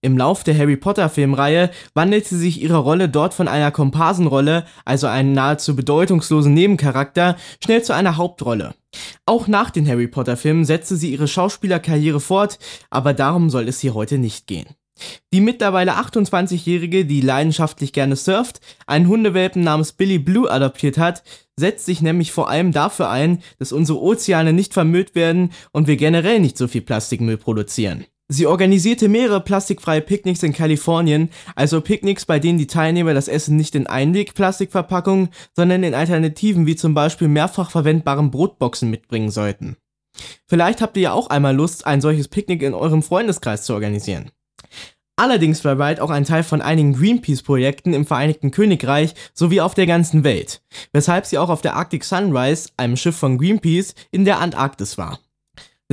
Im 0.02 0.18
Lauf 0.18 0.44
der 0.44 0.58
Harry 0.58 0.78
Potter 0.78 1.10
Filmreihe 1.10 1.70
wandelte 1.94 2.36
sich 2.36 2.62
ihre 2.62 2.78
Rolle 2.78 3.10
dort 3.10 3.34
von 3.34 3.48
einer 3.48 3.72
Komparsenrolle, 3.72 4.66
also 4.86 5.08
einem 5.08 5.34
nahezu 5.34 5.76
bedeutungslosen 5.76 6.54
Nebencharakter, 6.54 7.38
schnell 7.64 7.84
zu 7.84 7.94
einer 7.94 8.18
Hauptrolle. 8.18 8.76
Auch 9.26 9.48
nach 9.48 9.70
den 9.70 9.88
Harry 9.88 10.08
Potter 10.08 10.38
Filmen 10.38 10.66
setzte 10.66 10.96
sie 10.96 11.12
ihre 11.12 11.28
Schauspielerkarriere 11.28 12.20
fort, 12.20 12.60
aber 12.90 13.14
darum 13.14 13.50
soll 13.50 13.68
es 13.68 13.80
hier 13.80 13.94
heute 13.94 14.18
nicht 14.18 14.48
gehen. 14.48 14.68
Die 15.34 15.42
mittlerweile 15.42 15.94
28-Jährige, 15.94 17.06
die 17.06 17.22
leidenschaftlich 17.22 17.94
gerne 17.94 18.16
surft, 18.16 18.62
einen 18.86 19.08
Hundewelpen 19.08 19.64
namens 19.64 19.94
Billy 19.94 20.20
Blue 20.20 20.50
adoptiert 20.50 20.98
hat, 20.98 21.24
setzt 21.58 21.86
sich 21.86 22.02
nämlich 22.02 22.32
vor 22.32 22.50
allem 22.50 22.72
dafür 22.72 23.10
ein, 23.10 23.42
dass 23.60 23.72
unsere 23.72 24.02
Ozeane 24.02 24.54
nicht 24.54 24.74
vermüllt 24.74 25.16
werden 25.16 25.52
und 25.72 25.88
wir 25.88 25.98
generell 25.98 26.40
nicht 26.40 26.58
so 26.58 26.68
viel 26.68 26.82
Plastikmüll 26.82 27.38
produzieren. 27.38 28.06
Sie 28.30 28.48
organisierte 28.48 29.10
mehrere 29.10 29.42
plastikfreie 29.42 30.02
Picknicks 30.02 30.44
in 30.44 30.54
Kalifornien, 30.54 31.30
also 31.56 31.82
Picknicks, 31.82 32.26
bei 32.26 32.40
denen 32.40 32.58
die 32.58 32.68
Teilnehmer 32.68 33.14
das 33.14 33.28
Essen 33.28 33.58
nicht 33.58 33.76
in 33.76 33.86
Einweg-Plastikverpackungen, 33.86 35.30
sondern 35.56 35.84
in 35.84 35.94
Alternativen 35.94 36.66
wie 36.66 36.76
zum 36.76 36.94
Beispiel 36.94 37.28
mehrfach 37.28 37.70
verwendbaren 37.70 38.32
Brotboxen 38.32 38.90
mitbringen 38.90 39.30
sollten. 39.30 39.76
Vielleicht 40.48 40.82
habt 40.82 40.96
ihr 40.98 41.04
ja 41.04 41.14
auch 41.14 41.28
einmal 41.28 41.56
Lust, 41.56 41.86
ein 41.86 42.02
solches 42.02 42.28
Picknick 42.28 42.64
in 42.64 42.74
eurem 42.74 43.04
Freundeskreis 43.04 43.66
zu 43.66 43.74
organisieren. 43.74 44.32
Allerdings 45.16 45.64
war 45.64 45.78
Wright 45.78 46.00
auch 46.00 46.10
ein 46.10 46.26
Teil 46.26 46.44
von 46.44 46.62
einigen 46.62 46.94
Greenpeace-Projekten 46.94 47.94
im 47.94 48.06
Vereinigten 48.06 48.50
Königreich 48.50 49.14
sowie 49.34 49.62
auf 49.62 49.76
der 49.76 49.86
ganzen 49.86 50.24
Welt, 50.24 50.64
weshalb 50.92 51.28
sie 51.28 51.38
auch 51.38 51.50
auf 51.50 51.62
der 51.62 51.76
Arctic 51.76 52.04
Sunrise, 52.04 52.70
einem 52.78 52.98
Schiff 52.98 53.16
von 53.16 53.38
Greenpeace, 53.38 53.94
in 54.10 54.26
der 54.26 54.40
Antarktis 54.40 54.98
war. 54.98 55.20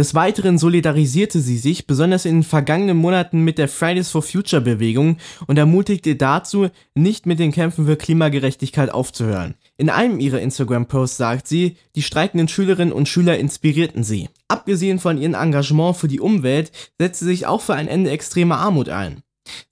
Des 0.00 0.14
Weiteren 0.14 0.56
solidarisierte 0.56 1.40
sie 1.40 1.58
sich 1.58 1.86
besonders 1.86 2.24
in 2.24 2.36
den 2.36 2.42
vergangenen 2.42 2.96
Monaten 2.96 3.44
mit 3.44 3.58
der 3.58 3.68
Fridays 3.68 4.08
for 4.08 4.22
Future 4.22 4.62
Bewegung 4.62 5.18
und 5.46 5.58
ermutigte 5.58 6.16
dazu, 6.16 6.70
nicht 6.94 7.26
mit 7.26 7.38
den 7.38 7.52
Kämpfen 7.52 7.84
für 7.84 7.96
Klimagerechtigkeit 7.96 8.90
aufzuhören. 8.90 9.56
In 9.76 9.90
einem 9.90 10.18
ihrer 10.18 10.40
Instagram-Posts 10.40 11.18
sagt 11.18 11.46
sie, 11.46 11.76
die 11.96 12.02
streikenden 12.02 12.48
Schülerinnen 12.48 12.94
und 12.94 13.10
Schüler 13.10 13.38
inspirierten 13.38 14.02
sie. 14.02 14.30
Abgesehen 14.48 15.00
von 15.00 15.18
ihrem 15.18 15.34
Engagement 15.34 15.98
für 15.98 16.08
die 16.08 16.20
Umwelt 16.20 16.72
setzt 16.98 17.20
sie 17.20 17.26
sich 17.26 17.46
auch 17.46 17.60
für 17.60 17.74
ein 17.74 17.86
Ende 17.86 18.08
extremer 18.08 18.56
Armut 18.56 18.88
ein. 18.88 19.22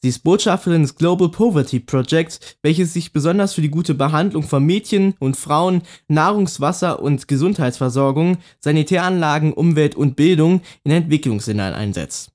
Sie 0.00 0.08
ist 0.08 0.22
Botschafterin 0.24 0.82
des 0.82 0.94
Global 0.94 1.28
Poverty 1.28 1.80
Project, 1.80 2.58
welches 2.62 2.92
sich 2.92 3.12
besonders 3.12 3.54
für 3.54 3.62
die 3.62 3.70
gute 3.70 3.94
Behandlung 3.94 4.42
von 4.42 4.64
Mädchen 4.64 5.14
und 5.18 5.36
Frauen, 5.36 5.82
Nahrungs-, 6.08 6.60
Wasser- 6.60 7.02
und 7.02 7.28
Gesundheitsversorgung, 7.28 8.38
Sanitäranlagen, 8.60 9.52
Umwelt 9.52 9.94
und 9.94 10.16
Bildung 10.16 10.62
in 10.84 10.92
Entwicklungsländern 10.92 11.74
einsetzt. 11.74 12.30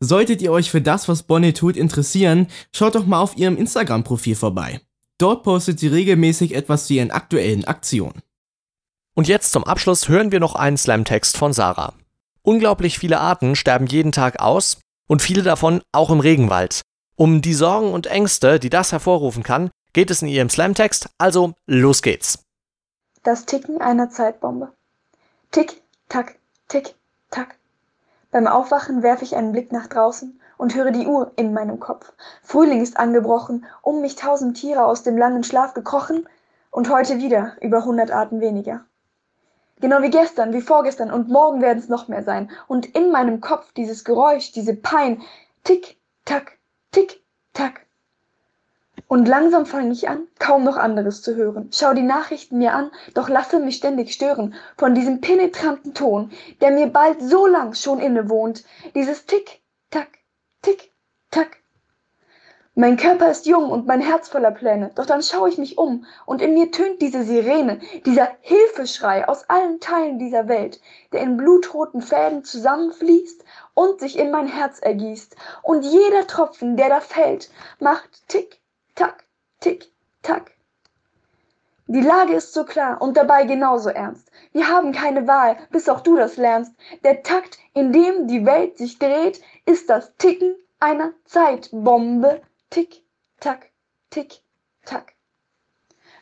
Solltet 0.00 0.42
ihr 0.42 0.52
euch 0.52 0.70
für 0.70 0.80
das, 0.80 1.08
was 1.08 1.24
Bonnie 1.24 1.52
tut, 1.52 1.76
interessieren, 1.76 2.46
schaut 2.72 2.94
doch 2.94 3.04
mal 3.04 3.20
auf 3.20 3.36
ihrem 3.36 3.56
Instagram-Profil 3.56 4.36
vorbei. 4.36 4.80
Dort 5.18 5.42
postet 5.42 5.80
sie 5.80 5.88
regelmäßig 5.88 6.54
etwas 6.54 6.86
zu 6.86 6.94
ihren 6.94 7.10
aktuellen 7.10 7.64
Aktionen. 7.64 8.22
Und 9.14 9.26
jetzt 9.26 9.50
zum 9.50 9.64
Abschluss 9.64 10.08
hören 10.08 10.30
wir 10.30 10.38
noch 10.38 10.54
einen 10.54 10.76
Slam-Text 10.76 11.36
von 11.36 11.52
Sarah. 11.52 11.94
Unglaublich 12.42 13.00
viele 13.00 13.18
Arten 13.18 13.56
sterben 13.56 13.88
jeden 13.88 14.12
Tag 14.12 14.38
aus 14.38 14.78
und 15.08 15.20
viele 15.20 15.42
davon 15.42 15.82
auch 15.90 16.10
im 16.10 16.20
Regenwald. 16.20 16.82
Um 17.16 17.42
die 17.42 17.54
Sorgen 17.54 17.92
und 17.92 18.06
Ängste, 18.06 18.60
die 18.60 18.70
das 18.70 18.92
hervorrufen 18.92 19.42
kann, 19.42 19.70
geht 19.92 20.12
es 20.12 20.22
in 20.22 20.28
ihrem 20.28 20.50
Slam-Text, 20.50 21.08
also 21.18 21.54
los 21.66 22.02
geht's. 22.02 22.44
Das 23.24 23.44
Ticken 23.44 23.80
einer 23.80 24.10
Zeitbombe. 24.10 24.72
Tick, 25.50 25.82
tack, 26.08 26.36
tick, 26.68 26.94
tack. 27.32 27.56
Beim 28.30 28.46
Aufwachen 28.46 29.02
werfe 29.02 29.24
ich 29.24 29.34
einen 29.34 29.52
Blick 29.52 29.72
nach 29.72 29.88
draußen 29.88 30.38
und 30.58 30.74
höre 30.74 30.90
die 30.90 31.06
Uhr 31.06 31.32
in 31.36 31.52
meinem 31.52 31.80
Kopf. 31.80 32.12
Frühling 32.42 32.82
ist 32.82 32.98
angebrochen, 32.98 33.64
um 33.82 34.02
mich 34.02 34.16
tausend 34.16 34.56
Tiere 34.56 34.84
aus 34.84 35.02
dem 35.02 35.16
langen 35.16 35.42
Schlaf 35.42 35.74
gekrochen 35.74 36.28
und 36.70 36.90
heute 36.90 37.18
wieder 37.18 37.56
über 37.60 37.84
hundert 37.84 38.10
Arten 38.10 38.40
weniger. 38.40 38.84
Genau 39.80 40.02
wie 40.02 40.10
gestern, 40.10 40.52
wie 40.52 40.60
vorgestern 40.60 41.10
und 41.10 41.28
morgen 41.28 41.62
werden 41.62 41.78
es 41.78 41.88
noch 41.88 42.08
mehr 42.08 42.24
sein. 42.24 42.50
Und 42.66 42.86
in 42.86 43.10
meinem 43.10 43.40
Kopf 43.40 43.72
dieses 43.72 44.04
Geräusch, 44.04 44.52
diese 44.52 44.74
Pein, 44.74 45.22
tick, 45.64 45.98
tack, 46.24 46.58
tick, 46.90 47.22
tack. 47.52 47.86
Und 49.06 49.26
langsam 49.26 49.64
fange 49.64 49.92
ich 49.92 50.08
an, 50.08 50.26
kaum 50.38 50.64
noch 50.64 50.76
anderes 50.76 51.22
zu 51.22 51.34
hören. 51.36 51.70
Schau 51.72 51.94
die 51.94 52.02
Nachrichten 52.02 52.58
mir 52.58 52.74
an, 52.74 52.90
doch 53.14 53.28
lasse 53.28 53.60
mich 53.60 53.76
ständig 53.76 54.12
stören 54.12 54.54
von 54.76 54.94
diesem 54.94 55.20
penetranten 55.20 55.94
Ton, 55.94 56.30
der 56.60 56.72
mir 56.72 56.88
bald 56.88 57.22
so 57.22 57.46
lang 57.46 57.74
schon 57.74 58.00
innewohnt. 58.00 58.64
Dieses 58.94 59.24
Tick, 59.26 59.60
Tack, 59.90 60.18
Tick, 60.60 60.92
Tack. 61.30 61.58
Mein 62.80 62.96
Körper 62.96 63.28
ist 63.28 63.46
jung 63.46 63.72
und 63.72 63.88
mein 63.88 64.00
Herz 64.00 64.28
voller 64.28 64.52
Pläne, 64.52 64.92
doch 64.94 65.04
dann 65.04 65.20
schaue 65.20 65.48
ich 65.48 65.58
mich 65.58 65.78
um 65.78 66.06
und 66.26 66.40
in 66.40 66.54
mir 66.54 66.70
tönt 66.70 67.02
diese 67.02 67.24
Sirene, 67.24 67.80
dieser 68.06 68.28
Hilfeschrei 68.40 69.26
aus 69.26 69.50
allen 69.50 69.80
Teilen 69.80 70.20
dieser 70.20 70.46
Welt, 70.46 70.80
der 71.12 71.22
in 71.22 71.36
blutroten 71.36 72.00
Fäden 72.00 72.44
zusammenfließt 72.44 73.44
und 73.74 73.98
sich 73.98 74.16
in 74.16 74.30
mein 74.30 74.46
Herz 74.46 74.78
ergießt. 74.78 75.34
Und 75.64 75.82
jeder 75.82 76.28
Tropfen, 76.28 76.76
der 76.76 76.88
da 76.88 77.00
fällt, 77.00 77.50
macht 77.80 78.28
Tick, 78.28 78.60
Tack, 78.94 79.24
Tick, 79.58 79.90
Tack. 80.22 80.52
Die 81.88 82.00
Lage 82.02 82.34
ist 82.34 82.54
so 82.54 82.62
klar 82.62 83.02
und 83.02 83.16
dabei 83.16 83.42
genauso 83.42 83.88
ernst. 83.88 84.30
Wir 84.52 84.68
haben 84.68 84.92
keine 84.92 85.26
Wahl, 85.26 85.56
bis 85.72 85.88
auch 85.88 86.00
du 86.00 86.14
das 86.14 86.36
lernst. 86.36 86.76
Der 87.02 87.24
Takt, 87.24 87.58
in 87.74 87.90
dem 87.90 88.28
die 88.28 88.46
Welt 88.46 88.78
sich 88.78 89.00
dreht, 89.00 89.40
ist 89.66 89.90
das 89.90 90.14
Ticken 90.18 90.54
einer 90.78 91.10
Zeitbombe. 91.24 92.40
Tick, 92.70 93.02
tack, 93.40 93.70
tick, 94.10 94.42
tack. 94.84 95.14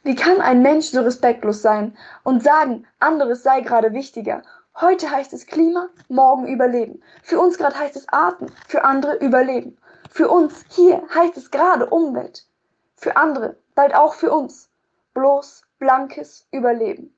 Wie 0.05 0.15
kann 0.15 0.41
ein 0.41 0.63
Mensch 0.63 0.87
so 0.87 1.01
respektlos 1.01 1.61
sein 1.61 1.99
und 2.23 2.45
sagen, 2.45 2.87
anderes 3.01 3.43
sei 3.43 3.63
gerade 3.63 3.93
wichtiger? 3.93 4.45
Heute 4.81 5.11
heißt 5.11 5.33
es 5.33 5.47
Klima, 5.47 5.89
morgen 6.09 6.47
Überleben. 6.47 7.03
Für 7.25 7.41
uns 7.41 7.59
gerade 7.59 7.77
heißt 7.77 7.97
es 7.97 8.07
Atmen, 8.11 8.53
für 8.69 8.85
andere 8.85 9.17
Überleben. 9.17 9.77
Für 10.11 10.29
uns 10.29 10.65
hier 10.69 11.03
heißt 11.13 11.37
es 11.37 11.51
gerade 11.51 11.87
Umwelt. 11.87 12.47
Für 12.95 13.17
andere, 13.17 13.57
bald 13.75 13.97
auch 13.97 14.15
für 14.15 14.31
uns. 14.31 14.71
Bloß 15.15 15.65
blankes 15.81 16.47
Überleben. 16.53 17.16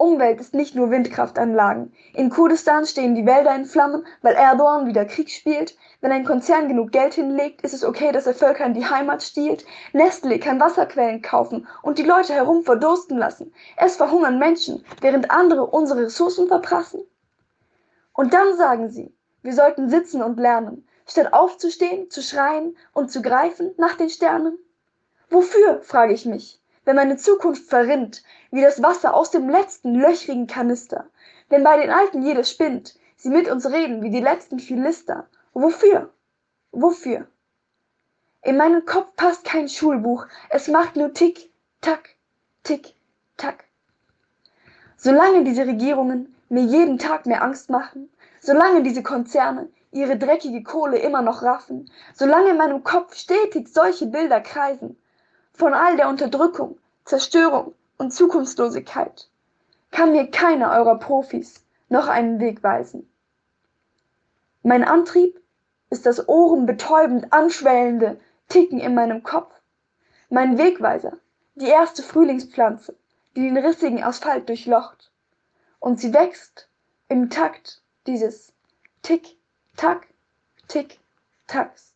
Umwelt 0.00 0.40
ist 0.40 0.54
nicht 0.54 0.74
nur 0.74 0.90
Windkraftanlagen. 0.90 1.92
In 2.14 2.30
Kurdistan 2.30 2.86
stehen 2.86 3.14
die 3.14 3.26
Wälder 3.26 3.54
in 3.54 3.66
Flammen, 3.66 4.06
weil 4.22 4.32
Erdogan 4.32 4.86
wieder 4.86 5.04
Krieg 5.04 5.28
spielt. 5.28 5.76
Wenn 6.00 6.10
ein 6.10 6.24
Konzern 6.24 6.68
genug 6.68 6.90
Geld 6.90 7.12
hinlegt, 7.12 7.60
ist 7.60 7.74
es 7.74 7.84
okay, 7.84 8.10
dass 8.10 8.26
er 8.26 8.32
Völkern 8.32 8.72
die 8.72 8.86
Heimat 8.86 9.22
stiehlt. 9.22 9.66
Nestle 9.92 10.38
kann 10.38 10.58
Wasserquellen 10.58 11.20
kaufen 11.20 11.68
und 11.82 11.98
die 11.98 12.04
Leute 12.04 12.32
herum 12.32 12.64
verdursten 12.64 13.18
lassen. 13.18 13.52
Es 13.76 13.96
verhungern 13.96 14.38
Menschen, 14.38 14.82
während 15.02 15.30
andere 15.30 15.66
unsere 15.66 16.04
Ressourcen 16.04 16.48
verprassen. 16.48 17.02
Und 18.14 18.32
dann 18.32 18.56
sagen 18.56 18.88
sie, 18.88 19.14
wir 19.42 19.52
sollten 19.52 19.90
sitzen 19.90 20.22
und 20.22 20.40
lernen, 20.40 20.88
statt 21.06 21.34
aufzustehen, 21.34 22.08
zu 22.08 22.22
schreien 22.22 22.74
und 22.94 23.12
zu 23.12 23.20
greifen 23.20 23.74
nach 23.76 23.98
den 23.98 24.08
Sternen. 24.08 24.58
Wofür, 25.28 25.82
frage 25.82 26.14
ich 26.14 26.24
mich 26.24 26.59
wenn 26.90 26.96
meine 26.96 27.16
Zukunft 27.16 27.70
verrinnt, 27.70 28.24
wie 28.50 28.62
das 28.62 28.82
Wasser 28.82 29.14
aus 29.14 29.30
dem 29.30 29.48
letzten 29.48 29.94
löchrigen 29.94 30.48
Kanister, 30.48 31.06
wenn 31.48 31.62
bei 31.62 31.80
den 31.80 31.88
Alten 31.88 32.20
jedes 32.20 32.50
spinnt, 32.50 32.96
sie 33.16 33.28
mit 33.28 33.48
uns 33.48 33.64
reden 33.70 34.02
wie 34.02 34.10
die 34.10 34.18
letzten 34.18 34.58
Philister. 34.58 35.28
Wofür? 35.52 36.12
Wofür? 36.72 37.28
In 38.42 38.56
meinen 38.56 38.84
Kopf 38.86 39.14
passt 39.14 39.44
kein 39.44 39.68
Schulbuch, 39.68 40.26
es 40.48 40.66
macht 40.66 40.96
nur 40.96 41.14
Tick, 41.14 41.52
Tack, 41.80 42.16
Tick, 42.64 42.92
Tack. 43.36 43.66
Solange 44.96 45.44
diese 45.44 45.68
Regierungen 45.68 46.34
mir 46.48 46.64
jeden 46.64 46.98
Tag 46.98 47.24
mehr 47.24 47.44
Angst 47.44 47.70
machen, 47.70 48.10
solange 48.40 48.82
diese 48.82 49.04
Konzerne 49.04 49.68
ihre 49.92 50.18
dreckige 50.18 50.64
Kohle 50.64 50.98
immer 50.98 51.22
noch 51.22 51.44
raffen, 51.44 51.88
solange 52.14 52.50
in 52.50 52.56
meinem 52.56 52.82
Kopf 52.82 53.14
stetig 53.14 53.68
solche 53.68 54.06
Bilder 54.06 54.40
kreisen, 54.40 54.96
von 55.52 55.72
all 55.72 55.96
der 55.96 56.08
Unterdrückung, 56.08 56.79
Zerstörung 57.10 57.74
und 57.98 58.12
Zukunftslosigkeit 58.12 59.28
kann 59.90 60.12
mir 60.12 60.30
keiner 60.30 60.70
eurer 60.70 60.96
Profis 60.96 61.66
noch 61.88 62.06
einen 62.06 62.38
Weg 62.38 62.62
weisen. 62.62 63.10
Mein 64.62 64.84
Antrieb 64.84 65.42
ist 65.90 66.06
das 66.06 66.28
ohrenbetäubend 66.28 67.32
anschwellende 67.32 68.20
Ticken 68.48 68.78
in 68.78 68.94
meinem 68.94 69.24
Kopf, 69.24 69.52
mein 70.28 70.56
Wegweiser, 70.56 71.14
die 71.56 71.66
erste 71.66 72.04
Frühlingspflanze, 72.04 72.94
die 73.34 73.40
den 73.40 73.56
rissigen 73.56 74.04
Asphalt 74.04 74.48
durchlocht. 74.48 75.10
Und 75.80 75.98
sie 75.98 76.14
wächst 76.14 76.68
im 77.08 77.28
Takt 77.28 77.82
dieses 78.06 78.52
Tick, 79.02 79.36
Tack, 79.76 80.06
Tick, 80.68 81.00
Tacks. 81.48 81.92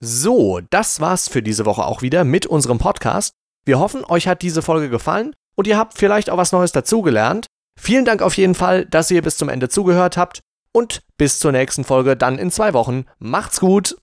So, 0.00 0.60
das 0.70 1.00
war's 1.00 1.28
für 1.28 1.42
diese 1.42 1.66
Woche 1.66 1.84
auch 1.84 2.00
wieder 2.00 2.24
mit 2.24 2.46
unserem 2.46 2.78
Podcast. 2.78 3.34
Wir 3.70 3.78
hoffen, 3.78 4.04
euch 4.04 4.26
hat 4.26 4.42
diese 4.42 4.62
Folge 4.62 4.90
gefallen 4.90 5.32
und 5.54 5.68
ihr 5.68 5.78
habt 5.78 5.96
vielleicht 5.96 6.28
auch 6.28 6.36
was 6.36 6.50
Neues 6.50 6.72
dazugelernt. 6.72 7.46
Vielen 7.78 8.04
Dank 8.04 8.20
auf 8.20 8.36
jeden 8.36 8.56
Fall, 8.56 8.84
dass 8.84 9.12
ihr 9.12 9.22
bis 9.22 9.36
zum 9.36 9.48
Ende 9.48 9.68
zugehört 9.68 10.16
habt 10.16 10.40
und 10.72 11.02
bis 11.16 11.38
zur 11.38 11.52
nächsten 11.52 11.84
Folge 11.84 12.16
dann 12.16 12.36
in 12.36 12.50
zwei 12.50 12.72
Wochen. 12.72 13.04
Macht's 13.20 13.60
gut! 13.60 13.94